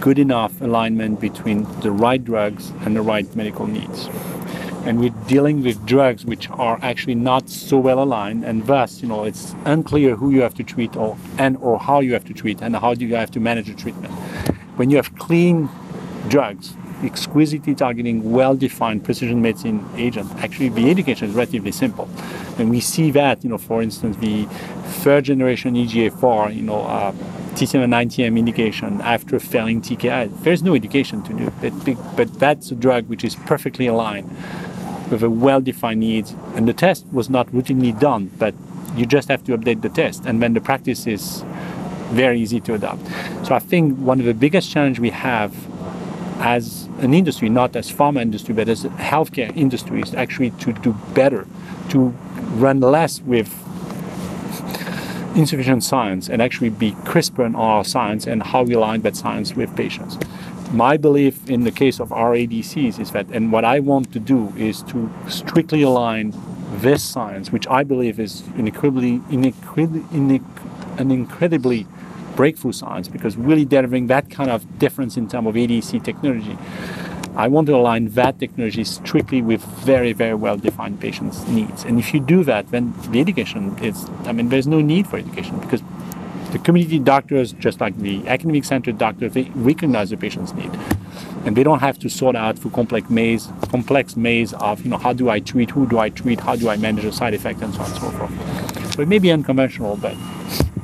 good 0.00 0.18
enough 0.18 0.60
alignment 0.60 1.20
between 1.20 1.64
the 1.80 1.90
right 1.90 2.22
drugs 2.24 2.70
and 2.80 2.94
the 2.94 3.02
right 3.02 3.34
medical 3.34 3.66
needs. 3.66 4.08
And 4.84 5.00
we're 5.00 5.14
dealing 5.26 5.62
with 5.62 5.86
drugs 5.86 6.26
which 6.26 6.50
are 6.50 6.78
actually 6.82 7.14
not 7.14 7.48
so 7.48 7.78
well 7.78 8.02
aligned, 8.02 8.44
and 8.44 8.66
thus, 8.66 9.00
you 9.00 9.08
know, 9.08 9.24
it's 9.24 9.54
unclear 9.64 10.14
who 10.14 10.30
you 10.30 10.42
have 10.42 10.52
to 10.54 10.62
treat 10.62 10.94
or 10.94 11.16
and 11.38 11.56
or 11.58 11.78
how 11.78 12.00
you 12.00 12.12
have 12.12 12.24
to 12.26 12.34
treat 12.34 12.60
and 12.60 12.76
how 12.76 12.92
do 12.92 13.06
you 13.06 13.14
have 13.14 13.30
to 13.30 13.40
manage 13.40 13.68
the 13.68 13.74
treatment. 13.74 14.12
When 14.76 14.90
you 14.90 14.96
have 14.96 15.16
clean 15.16 15.70
drugs, 16.28 16.74
exquisitely 17.02 17.74
targeting 17.74 18.30
well-defined 18.30 19.04
precision 19.04 19.40
medicine 19.40 19.88
agent, 19.96 20.30
actually 20.36 20.68
the 20.68 20.90
education 20.90 21.30
is 21.30 21.34
relatively 21.34 21.72
simple. 21.72 22.06
And 22.58 22.68
we 22.68 22.80
see 22.80 23.10
that, 23.12 23.42
you 23.42 23.48
know, 23.48 23.58
for 23.58 23.80
instance, 23.80 24.18
the 24.18 24.44
third 25.02 25.24
generation 25.24 25.74
EGFR, 25.76 26.54
you 26.54 26.62
know, 26.62 26.82
uh, 26.82 27.12
T790M 27.54 28.36
indication 28.38 29.00
after 29.00 29.38
failing 29.38 29.80
TKI, 29.80 30.42
there's 30.42 30.62
no 30.62 30.74
education 30.74 31.22
to 31.22 31.32
do. 31.32 31.52
But, 31.62 32.16
but 32.16 32.38
that's 32.38 32.70
a 32.70 32.74
drug 32.74 33.08
which 33.08 33.24
is 33.24 33.34
perfectly 33.34 33.86
aligned 33.86 34.30
with 35.10 35.22
a 35.22 35.30
well-defined 35.30 36.00
need. 36.00 36.28
And 36.54 36.68
the 36.68 36.72
test 36.72 37.06
was 37.12 37.28
not 37.30 37.46
routinely 37.48 37.98
done, 37.98 38.30
but 38.38 38.54
you 38.96 39.06
just 39.06 39.28
have 39.28 39.44
to 39.44 39.56
update 39.56 39.82
the 39.82 39.88
test. 39.88 40.24
And 40.24 40.42
then 40.42 40.54
the 40.54 40.60
practice 40.60 41.06
is 41.06 41.44
very 42.10 42.40
easy 42.40 42.60
to 42.60 42.74
adopt. 42.74 43.06
So 43.46 43.54
I 43.54 43.58
think 43.58 43.98
one 43.98 44.20
of 44.20 44.26
the 44.26 44.34
biggest 44.34 44.70
challenge 44.70 44.98
we 44.98 45.10
have 45.10 45.52
as 46.38 46.88
an 46.98 47.14
industry, 47.14 47.48
not 47.48 47.74
as 47.76 47.90
pharma 47.90 48.20
industry, 48.20 48.54
but 48.54 48.68
as 48.68 48.84
healthcare 48.84 49.54
industry, 49.56 50.02
is 50.02 50.14
actually 50.14 50.50
to 50.50 50.72
do 50.72 50.92
better, 51.14 51.46
to 51.90 52.14
run 52.56 52.80
less 52.80 53.20
with 53.22 53.48
insufficient 55.36 55.82
science 55.82 56.28
and 56.28 56.40
actually 56.40 56.70
be 56.70 56.92
crisper 57.04 57.44
in 57.44 57.56
our 57.56 57.84
science 57.84 58.26
and 58.26 58.42
how 58.42 58.62
we 58.62 58.74
align 58.74 59.02
that 59.02 59.16
science 59.16 59.54
with 59.54 59.74
patients. 59.74 60.16
My 60.74 60.96
belief 60.96 61.48
in 61.48 61.62
the 61.62 61.70
case 61.70 62.00
of 62.00 62.08
RADCs 62.08 62.98
is 62.98 63.12
that, 63.12 63.28
and 63.28 63.52
what 63.52 63.64
I 63.64 63.78
want 63.78 64.12
to 64.12 64.18
do 64.18 64.52
is 64.56 64.82
to 64.84 65.08
strictly 65.28 65.82
align 65.82 66.34
this 66.78 67.00
science, 67.00 67.52
which 67.52 67.68
I 67.68 67.84
believe 67.84 68.18
is 68.18 68.40
an 68.56 68.66
incredibly, 68.66 69.20
incredibly, 69.30 70.40
an 70.98 71.12
incredibly 71.12 71.86
breakthrough 72.34 72.72
science 72.72 73.06
because 73.06 73.36
really 73.36 73.64
delivering 73.64 74.08
that 74.08 74.30
kind 74.30 74.50
of 74.50 74.80
difference 74.80 75.16
in 75.16 75.28
terms 75.28 75.46
of 75.46 75.54
ADC 75.54 76.02
technology. 76.02 76.58
I 77.36 77.46
want 77.46 77.68
to 77.68 77.76
align 77.76 78.08
that 78.10 78.40
technology 78.40 78.82
strictly 78.82 79.42
with 79.42 79.62
very, 79.62 80.12
very 80.12 80.34
well 80.34 80.56
defined 80.56 81.00
patients' 81.00 81.46
needs. 81.46 81.84
And 81.84 82.00
if 82.00 82.12
you 82.12 82.18
do 82.18 82.42
that, 82.44 82.72
then 82.72 82.94
the 83.10 83.20
education 83.20 83.78
is, 83.78 84.08
I 84.24 84.32
mean, 84.32 84.48
there's 84.48 84.66
no 84.66 84.80
need 84.80 85.06
for 85.06 85.18
education 85.18 85.60
because 85.60 85.82
the 86.54 86.60
community 86.60 87.00
doctors, 87.00 87.50
just 87.54 87.80
like 87.80 87.98
the 87.98 88.26
academic 88.28 88.64
center 88.64 88.92
doctors, 88.92 89.32
they 89.32 89.50
recognize 89.56 90.10
the 90.10 90.16
patient's 90.16 90.52
need. 90.54 90.70
And 91.44 91.56
they 91.56 91.64
don't 91.64 91.80
have 91.80 91.98
to 91.98 92.08
sort 92.08 92.36
out 92.36 92.60
through 92.60 92.70
complex 92.70 93.10
maze, 93.10 93.48
complex 93.70 94.16
maze 94.16 94.52
of, 94.54 94.82
you 94.84 94.88
know, 94.88 94.96
how 94.96 95.12
do 95.12 95.28
I 95.28 95.40
treat, 95.40 95.70
who 95.70 95.84
do 95.88 95.98
I 95.98 96.10
treat, 96.10 96.38
how 96.38 96.54
do 96.54 96.68
I 96.68 96.76
manage 96.76 97.04
the 97.04 97.12
side 97.12 97.34
effect, 97.34 97.60
and 97.60 97.74
so 97.74 97.80
on 97.80 97.90
and 97.90 98.00
so 98.00 98.10
forth. 98.10 98.94
So 98.94 99.02
it 99.02 99.08
may 99.08 99.18
be 99.18 99.32
unconventional, 99.32 99.96
but 99.96 100.16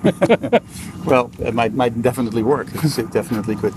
well, 1.06 1.30
it 1.38 1.54
might, 1.54 1.72
might 1.72 2.02
definitely 2.02 2.42
work. 2.42 2.66
it 2.98 3.12
definitely 3.12 3.54
could. 3.54 3.74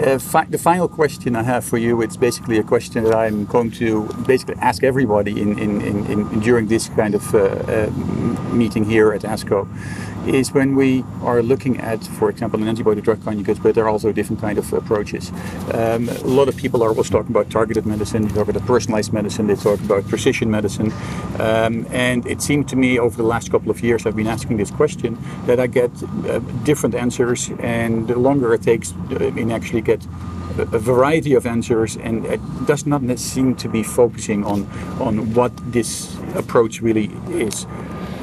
Uh, 0.00 0.20
fi- 0.20 0.44
the 0.44 0.58
final 0.58 0.86
question 0.86 1.34
I 1.34 1.42
have 1.42 1.64
for 1.64 1.78
you, 1.78 2.00
it's 2.00 2.16
basically 2.16 2.58
a 2.58 2.62
question 2.62 3.02
that 3.02 3.14
I'm 3.14 3.44
going 3.46 3.72
to 3.72 4.06
basically 4.24 4.54
ask 4.60 4.84
everybody 4.84 5.40
in, 5.42 5.58
in, 5.58 5.80
in, 5.80 6.06
in 6.06 6.40
during 6.40 6.68
this 6.68 6.88
kind 6.90 7.16
of 7.16 7.34
uh, 7.34 7.38
uh, 7.38 7.90
meeting 8.52 8.84
here 8.84 9.12
at 9.12 9.22
ASCO 9.22 9.66
is 10.26 10.52
when 10.52 10.74
we 10.74 11.04
are 11.22 11.42
looking 11.42 11.78
at, 11.80 12.04
for 12.04 12.30
example, 12.30 12.60
an 12.60 12.68
antibody 12.68 13.00
drug 13.00 13.22
conjugate, 13.24 13.62
but 13.62 13.74
there 13.74 13.84
are 13.84 13.88
also 13.88 14.12
different 14.12 14.40
kind 14.40 14.58
of 14.58 14.72
approaches. 14.72 15.30
Um, 15.72 16.08
a 16.08 16.14
lot 16.24 16.48
of 16.48 16.56
people 16.56 16.82
are 16.82 16.88
always 16.88 17.10
talking 17.10 17.30
about 17.30 17.50
targeted 17.50 17.86
medicine, 17.86 18.26
they 18.26 18.34
talk 18.34 18.48
about 18.48 18.66
personalized 18.66 19.12
medicine, 19.12 19.46
they 19.46 19.56
talk 19.56 19.80
about 19.80 20.06
precision 20.08 20.50
medicine. 20.50 20.92
Um, 21.38 21.86
and 21.90 22.26
it 22.26 22.42
seemed 22.42 22.68
to 22.68 22.76
me 22.76 22.98
over 22.98 23.16
the 23.16 23.28
last 23.28 23.50
couple 23.50 23.70
of 23.70 23.82
years 23.82 24.06
I've 24.06 24.16
been 24.16 24.26
asking 24.26 24.56
this 24.56 24.70
question 24.70 25.18
that 25.46 25.60
I 25.60 25.66
get 25.66 25.90
uh, 26.02 26.38
different 26.64 26.94
answers, 26.94 27.50
and 27.58 28.08
the 28.08 28.18
longer 28.18 28.54
it 28.54 28.62
takes 28.62 28.92
uh, 29.10 29.16
in 29.36 29.50
actually 29.50 29.82
get 29.82 30.06
a 30.58 30.78
variety 30.78 31.34
of 31.34 31.46
answers 31.46 31.96
and 31.96 32.24
it 32.26 32.40
does 32.66 32.86
not 32.86 33.02
seem 33.18 33.56
to 33.56 33.68
be 33.68 33.82
focusing 33.82 34.44
on 34.44 34.66
on 35.00 35.34
what 35.34 35.52
this 35.72 36.16
approach 36.36 36.80
really 36.80 37.10
is 37.30 37.66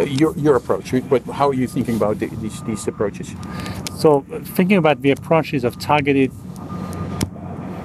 your, 0.05 0.35
your 0.37 0.55
approach. 0.55 0.93
But 1.09 1.23
how 1.23 1.49
are 1.49 1.53
you 1.53 1.67
thinking 1.67 1.95
about 1.95 2.19
the, 2.19 2.27
these, 2.27 2.61
these 2.63 2.87
approaches? 2.87 3.33
So, 3.97 4.21
thinking 4.55 4.77
about 4.77 5.01
the 5.01 5.11
approaches 5.11 5.63
of 5.63 5.79
targeted, 5.79 6.31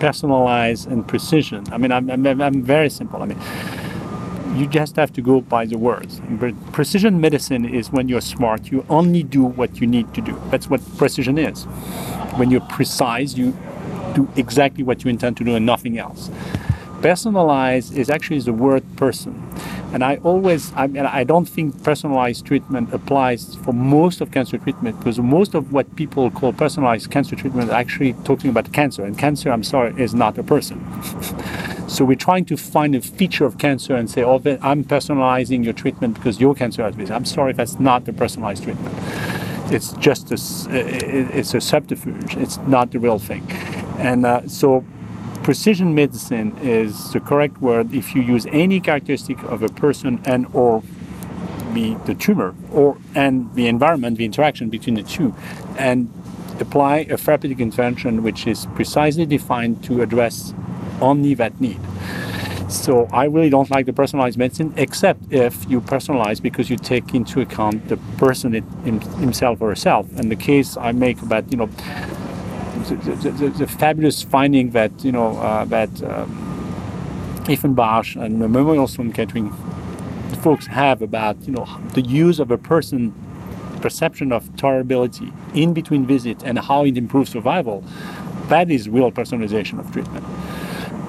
personalized, 0.00 0.88
and 0.88 1.06
precision. 1.06 1.64
I 1.72 1.78
mean, 1.78 1.92
I'm, 1.92 2.10
I'm, 2.10 2.40
I'm 2.40 2.62
very 2.62 2.90
simple. 2.90 3.22
I 3.22 3.26
mean, 3.26 3.38
you 4.56 4.66
just 4.66 4.96
have 4.96 5.12
to 5.12 5.20
go 5.20 5.40
by 5.40 5.66
the 5.66 5.76
words. 5.76 6.20
But 6.30 6.54
precision 6.72 7.20
medicine 7.20 7.66
is 7.66 7.92
when 7.92 8.08
you're 8.08 8.22
smart, 8.22 8.70
you 8.70 8.86
only 8.88 9.22
do 9.22 9.42
what 9.44 9.80
you 9.80 9.86
need 9.86 10.12
to 10.14 10.20
do. 10.20 10.40
That's 10.50 10.70
what 10.70 10.80
precision 10.96 11.38
is. 11.38 11.64
when 12.36 12.50
you're 12.50 12.60
precise, 12.62 13.36
you 13.36 13.56
do 14.14 14.28
exactly 14.36 14.82
what 14.82 15.04
you 15.04 15.10
intend 15.10 15.36
to 15.38 15.44
do 15.44 15.54
and 15.54 15.66
nothing 15.66 15.98
else. 15.98 16.30
Personalized 17.02 17.96
is 17.96 18.08
actually 18.08 18.40
the 18.40 18.52
word 18.52 18.82
person. 18.96 19.34
And 19.92 20.04
I 20.04 20.16
always, 20.24 20.72
I, 20.74 20.88
mean, 20.88 21.06
I 21.06 21.24
don't 21.24 21.46
think 21.46 21.82
personalized 21.82 22.44
treatment 22.44 22.92
applies 22.92 23.54
for 23.56 23.72
most 23.72 24.20
of 24.20 24.30
cancer 24.30 24.58
treatment 24.58 24.98
because 24.98 25.18
most 25.18 25.54
of 25.54 25.72
what 25.72 25.94
people 25.96 26.30
call 26.30 26.52
personalized 26.52 27.10
cancer 27.10 27.36
treatment 27.36 27.70
are 27.70 27.74
actually 27.74 28.12
talking 28.24 28.50
about 28.50 28.72
cancer. 28.72 29.04
And 29.04 29.16
cancer, 29.16 29.50
I'm 29.50 29.62
sorry, 29.62 29.94
is 30.00 30.14
not 30.14 30.36
a 30.38 30.42
person. 30.42 30.84
so 31.88 32.04
we're 32.04 32.16
trying 32.16 32.44
to 32.46 32.56
find 32.56 32.94
a 32.94 33.00
feature 33.00 33.46
of 33.46 33.58
cancer 33.58 33.94
and 33.94 34.10
say, 34.10 34.22
oh, 34.22 34.40
I'm 34.60 34.84
personalizing 34.84 35.64
your 35.64 35.72
treatment 35.72 36.14
because 36.14 36.40
your 36.40 36.54
cancer 36.54 36.82
has 36.82 36.96
this. 36.96 37.10
I'm 37.10 37.24
sorry, 37.24 37.52
that's 37.52 37.78
not 37.78 38.04
the 38.04 38.12
personalized 38.12 38.64
treatment. 38.64 38.94
It's 39.72 39.92
just 39.94 40.30
a, 40.30 40.36
it's 40.70 41.54
a 41.54 41.60
subterfuge. 41.60 42.36
It's 42.36 42.58
not 42.58 42.90
the 42.90 42.98
real 42.98 43.18
thing. 43.18 43.50
And 43.98 44.26
uh, 44.26 44.46
so 44.46 44.84
precision 45.46 45.94
medicine 45.94 46.58
is 46.60 47.12
the 47.12 47.20
correct 47.20 47.60
word 47.60 47.94
if 47.94 48.16
you 48.16 48.20
use 48.20 48.46
any 48.46 48.80
characteristic 48.80 49.40
of 49.44 49.62
a 49.62 49.68
person 49.68 50.20
and 50.24 50.44
or 50.52 50.82
be 51.72 51.94
the 52.04 52.16
tumor 52.16 52.52
or 52.72 52.98
and 53.14 53.54
the 53.54 53.68
environment, 53.68 54.18
the 54.18 54.24
interaction 54.24 54.68
between 54.68 54.96
the 54.96 55.04
two, 55.04 55.32
and 55.78 56.12
apply 56.58 56.96
a 57.08 57.16
therapeutic 57.16 57.60
intervention 57.60 58.24
which 58.24 58.44
is 58.44 58.66
precisely 58.74 59.24
defined 59.24 59.84
to 59.84 60.02
address 60.02 60.52
only 61.00 61.32
that 61.34 61.60
need. 61.60 61.78
So 62.68 63.06
I 63.12 63.26
really 63.26 63.48
don't 63.48 63.70
like 63.70 63.86
the 63.86 63.92
personalized 63.92 64.36
medicine, 64.36 64.74
except 64.76 65.32
if 65.32 65.70
you 65.70 65.80
personalize 65.80 66.42
because 66.42 66.68
you 66.68 66.76
take 66.76 67.14
into 67.14 67.40
account 67.40 67.86
the 67.86 67.98
person 68.18 68.52
it, 68.56 68.64
himself 69.26 69.60
or 69.60 69.68
herself. 69.68 70.08
And 70.18 70.28
the 70.28 70.34
case 70.50 70.76
I 70.76 70.90
make 70.90 71.22
about 71.22 71.52
you 71.52 71.58
know 71.58 71.70
the, 72.94 73.30
the, 73.30 73.48
the, 73.50 73.66
fabulous 73.66 74.22
finding 74.22 74.70
that 74.70 74.92
you 75.04 75.12
know 75.12 75.36
uh, 75.38 75.64
that 75.66 75.90
um, 76.02 77.44
Ethan 77.48 77.74
Basch 77.74 78.16
and 78.16 78.38
Memorial 78.38 78.86
Sloan 78.86 79.12
Kettering 79.12 79.52
folks 80.42 80.66
have 80.66 81.02
about 81.02 81.36
you 81.42 81.52
know 81.52 81.66
the 81.94 82.02
use 82.02 82.38
of 82.38 82.50
a 82.50 82.58
person 82.58 83.14
perception 83.80 84.32
of 84.32 84.48
tolerability 84.56 85.32
in 85.54 85.74
between 85.74 86.06
visits 86.06 86.42
and 86.44 86.58
how 86.58 86.84
it 86.84 86.96
improves 86.96 87.30
survival. 87.30 87.84
That 88.48 88.70
is 88.70 88.88
real 88.88 89.10
personalization 89.10 89.78
of 89.78 89.92
treatment 89.92 90.24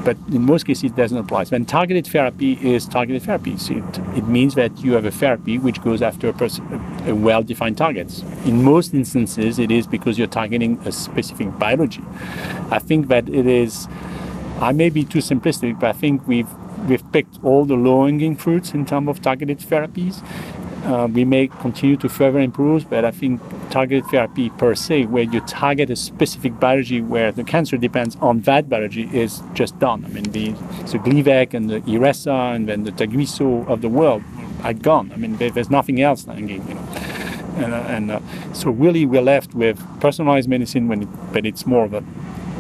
but 0.07 0.15
in 0.31 0.41
most 0.41 0.65
cases 0.65 0.85
it 0.85 0.95
doesn't 0.95 1.17
apply. 1.17 1.43
So 1.43 1.49
when 1.51 1.65
targeted 1.65 2.07
therapy 2.07 2.53
is 2.61 2.85
targeted 2.85 3.23
therapy, 3.23 3.57
so 3.57 3.73
it, 3.73 4.17
it 4.19 4.25
means 4.25 4.55
that 4.55 4.71
you 4.79 4.93
have 4.93 5.03
a 5.03 5.11
therapy 5.11 5.57
which 5.57 5.81
goes 5.83 6.01
after 6.01 6.29
a, 6.29 6.33
person, 6.33 6.63
a 7.05 7.13
well-defined 7.13 7.77
target. 7.77 8.23
In 8.45 8.63
most 8.63 8.93
instances, 8.93 9.59
it 9.59 9.69
is 9.69 9.85
because 9.85 10.17
you're 10.17 10.33
targeting 10.41 10.79
a 10.85 10.93
specific 10.93 11.59
biology. 11.59 12.01
I 12.71 12.79
think 12.79 13.09
that 13.09 13.27
it 13.27 13.47
is. 13.47 13.89
I 14.61 14.71
may 14.71 14.89
be 14.89 15.03
too 15.03 15.19
simplistic, 15.19 15.77
but 15.77 15.89
I 15.89 15.93
think 15.93 16.25
we've 16.25 16.47
we've 16.87 17.11
picked 17.11 17.43
all 17.43 17.65
the 17.65 17.75
low-hanging 17.75 18.37
fruits 18.37 18.71
in 18.73 18.85
terms 18.85 19.09
of 19.09 19.21
targeted 19.21 19.59
therapies, 19.59 20.23
uh, 20.85 21.07
we 21.11 21.25
may 21.25 21.47
continue 21.47 21.97
to 21.97 22.09
further 22.09 22.39
improve, 22.39 22.89
but 22.89 23.03
I 23.03 23.11
think 23.11 23.41
targeted 23.69 24.05
therapy 24.05 24.49
per 24.51 24.75
se, 24.75 25.05
where 25.05 25.23
you 25.23 25.41
target 25.41 25.89
a 25.89 25.95
specific 25.95 26.59
biology 26.59 27.01
where 27.01 27.31
the 27.31 27.43
cancer 27.43 27.77
depends 27.77 28.15
on 28.17 28.41
that 28.41 28.69
biology, 28.69 29.09
is 29.13 29.41
just 29.53 29.77
done. 29.79 30.05
I 30.05 30.09
mean, 30.09 30.23
the, 30.25 30.51
the 30.91 30.99
Glivec 30.99 31.53
and 31.53 31.69
the 31.69 31.81
Iressa 31.81 32.55
and 32.55 32.69
then 32.69 32.83
the 32.83 32.91
Tagrisso 32.91 33.67
of 33.67 33.81
the 33.81 33.89
world 33.89 34.23
are 34.63 34.73
gone. 34.73 35.11
I 35.13 35.17
mean, 35.17 35.37
there's 35.37 35.69
nothing 35.69 36.01
else 36.01 36.25
you 36.27 36.33
know. 36.57 36.87
And, 37.57 37.73
uh, 37.73 37.77
and 37.87 38.11
uh, 38.11 38.19
so 38.53 38.69
really 38.69 39.05
we're 39.05 39.21
left 39.21 39.55
with 39.55 39.81
personalized 39.99 40.47
medicine 40.47 40.87
when 40.87 41.03
it, 41.03 41.09
but 41.33 41.45
it's 41.45 41.65
more 41.65 41.85
of 41.85 41.93
a 41.93 42.03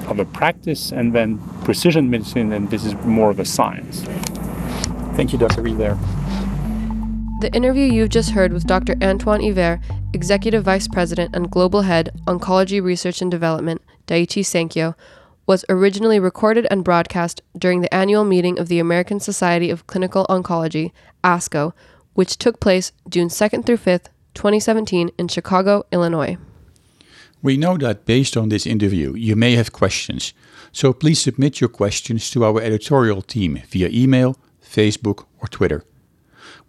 of 0.07 0.19
a 0.19 0.25
practice 0.25 0.91
and 0.91 1.13
then 1.13 1.37
precision 1.65 2.09
medicine 2.09 2.53
and 2.53 2.69
this 2.69 2.85
is 2.85 2.95
more 3.03 3.29
of 3.29 3.39
a 3.39 3.45
science. 3.45 4.03
Thank 5.15 5.33
you, 5.33 5.37
Dr. 5.37 5.61
Yver. 5.63 6.16
The 7.39 7.53
interview 7.53 7.83
you've 7.83 8.09
just 8.09 8.31
heard 8.31 8.51
with 8.51 8.65
Dr. 8.65 8.95
Antoine 8.99 9.41
Yver, 9.41 9.79
Executive 10.11 10.63
Vice 10.63 10.87
President 10.87 11.35
and 11.35 11.51
Global 11.51 11.83
Head, 11.83 12.09
Oncology 12.25 12.81
Research 12.81 13.21
and 13.21 13.29
Development, 13.29 13.79
Daiichi 14.07 14.41
Sankyo, 14.41 14.95
was 15.45 15.63
originally 15.69 16.19
recorded 16.19 16.65
and 16.71 16.83
broadcast 16.83 17.43
during 17.55 17.81
the 17.81 17.93
annual 17.93 18.23
meeting 18.23 18.57
of 18.57 18.69
the 18.69 18.79
American 18.79 19.19
Society 19.19 19.69
of 19.69 19.85
Clinical 19.85 20.25
Oncology, 20.31 20.91
ASCO, 21.23 21.73
which 22.15 22.37
took 22.37 22.59
place 22.59 22.91
June 23.07 23.27
2nd 23.27 23.67
through 23.67 23.77
5th, 23.77 24.07
2017, 24.33 25.11
in 25.19 25.27
Chicago, 25.27 25.85
Illinois. 25.91 26.37
We 27.43 27.55
know 27.55 27.77
that 27.77 28.07
based 28.07 28.35
on 28.35 28.49
this 28.49 28.65
interview, 28.65 29.13
you 29.13 29.35
may 29.35 29.55
have 29.55 29.71
questions, 29.71 30.33
so 30.71 30.91
please 30.91 31.21
submit 31.21 31.61
your 31.61 31.69
questions 31.69 32.31
to 32.31 32.43
our 32.43 32.59
editorial 32.59 33.21
team 33.21 33.61
via 33.69 33.89
email, 33.89 34.37
Facebook, 34.59 35.25
or 35.39 35.47
Twitter. 35.47 35.83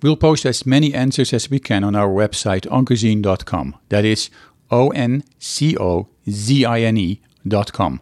We'll 0.01 0.17
post 0.17 0.47
as 0.47 0.65
many 0.65 0.95
answers 0.95 1.33
as 1.33 1.51
we 1.51 1.59
can 1.59 1.83
on 1.83 1.97
our 1.97 2.09
website 2.09 2.67
oncozine.com. 2.69 3.77
That 3.89 4.05
is 4.05 4.31
O 4.71 4.91
N 4.91 5.25
C 5.39 5.77
O 5.77 6.09
Z 6.29 6.65
I 6.65 6.81
N 6.83 6.97
E.com. 6.97 8.01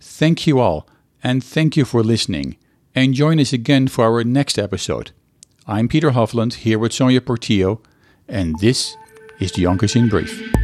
Thank 0.00 0.46
you 0.46 0.58
all, 0.58 0.88
and 1.22 1.44
thank 1.44 1.76
you 1.76 1.84
for 1.84 2.02
listening. 2.02 2.56
And 2.94 3.14
join 3.14 3.38
us 3.38 3.52
again 3.52 3.86
for 3.86 4.04
our 4.04 4.24
next 4.24 4.58
episode. 4.58 5.12
I'm 5.66 5.86
Peter 5.86 6.10
Hofland 6.10 6.54
here 6.54 6.78
with 6.78 6.92
Sonia 6.92 7.20
Portillo, 7.20 7.80
and 8.26 8.58
this 8.58 8.96
is 9.38 9.52
the 9.52 9.64
Oncozine 9.64 10.10
Brief. 10.10 10.59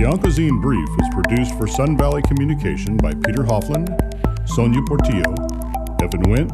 The 0.00 0.06
Oncozine 0.06 0.62
Brief 0.62 0.88
is 0.88 1.08
produced 1.12 1.58
for 1.58 1.66
Sun 1.66 1.98
Valley 1.98 2.22
Communication 2.22 2.96
by 2.96 3.12
Peter 3.12 3.42
Hofland, 3.42 3.92
Sonia 4.48 4.80
Portillo, 4.80 5.36
Evan 6.00 6.22
Wint, 6.30 6.50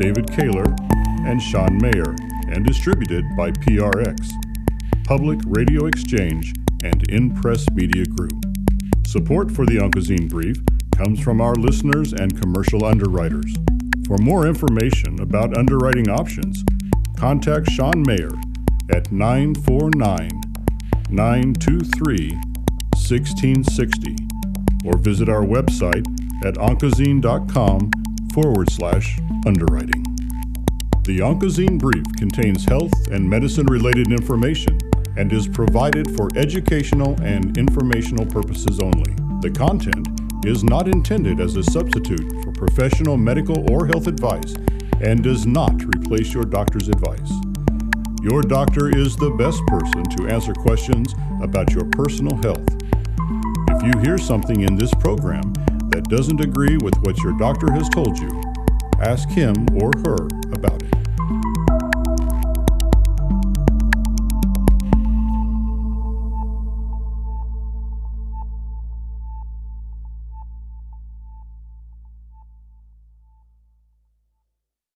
David 0.00 0.28
Kaler, 0.32 0.74
and 1.24 1.40
Sean 1.40 1.78
Mayer, 1.78 2.16
and 2.50 2.66
distributed 2.66 3.24
by 3.36 3.52
PRX, 3.52 4.16
Public 5.04 5.38
Radio 5.46 5.86
Exchange, 5.86 6.54
and 6.82 7.06
InPress 7.06 7.72
Media 7.72 8.04
Group. 8.04 8.32
Support 9.06 9.52
for 9.52 9.64
the 9.64 9.76
Oncozine 9.76 10.28
Brief 10.28 10.56
comes 10.96 11.20
from 11.20 11.40
our 11.40 11.54
listeners 11.54 12.14
and 12.14 12.36
commercial 12.42 12.84
underwriters. 12.84 13.54
For 14.08 14.18
more 14.18 14.44
information 14.44 15.20
about 15.20 15.56
underwriting 15.56 16.10
options, 16.10 16.64
contact 17.16 17.70
Sean 17.70 18.02
Mayer 18.04 18.32
at 18.90 19.12
949 19.12 20.30
923 21.08 22.55
1660 23.08 24.16
or 24.84 24.98
visit 24.98 25.28
our 25.28 25.42
website 25.42 26.06
at 26.44 26.54
oncozine.com 26.54 27.90
forward 28.32 28.70
slash 28.70 29.18
underwriting. 29.46 30.02
The 31.04 31.20
Oncozine 31.20 31.78
Brief 31.78 32.04
contains 32.16 32.64
health 32.64 32.92
and 33.12 33.28
medicine 33.28 33.66
related 33.66 34.10
information 34.10 34.76
and 35.16 35.32
is 35.32 35.46
provided 35.46 36.16
for 36.16 36.28
educational 36.36 37.14
and 37.22 37.56
informational 37.56 38.26
purposes 38.26 38.80
only. 38.80 39.14
The 39.40 39.52
content 39.56 40.08
is 40.44 40.64
not 40.64 40.88
intended 40.88 41.40
as 41.40 41.56
a 41.56 41.62
substitute 41.62 42.28
for 42.42 42.52
professional 42.52 43.16
medical 43.16 43.70
or 43.70 43.86
health 43.86 44.08
advice 44.08 44.54
and 45.00 45.22
does 45.22 45.46
not 45.46 45.72
replace 45.94 46.34
your 46.34 46.44
doctor's 46.44 46.88
advice. 46.88 47.32
Your 48.22 48.42
doctor 48.42 48.88
is 48.88 49.14
the 49.14 49.30
best 49.30 49.64
person 49.66 50.02
to 50.16 50.28
answer 50.28 50.52
questions 50.52 51.14
about 51.40 51.72
your 51.72 51.84
personal 51.84 52.36
health. 52.38 52.66
You 53.86 53.92
hear 54.00 54.18
something 54.18 54.62
in 54.62 54.74
this 54.74 54.92
program 54.94 55.52
that 55.90 56.08
doesn't 56.08 56.40
agree 56.40 56.76
with 56.76 56.96
what 57.02 57.16
your 57.18 57.38
doctor 57.38 57.72
has 57.72 57.88
told 57.88 58.18
you, 58.18 58.42
ask 58.98 59.28
him 59.28 59.54
or 59.80 59.92
her 60.04 60.26
about 60.52 60.82
it. 60.82 60.95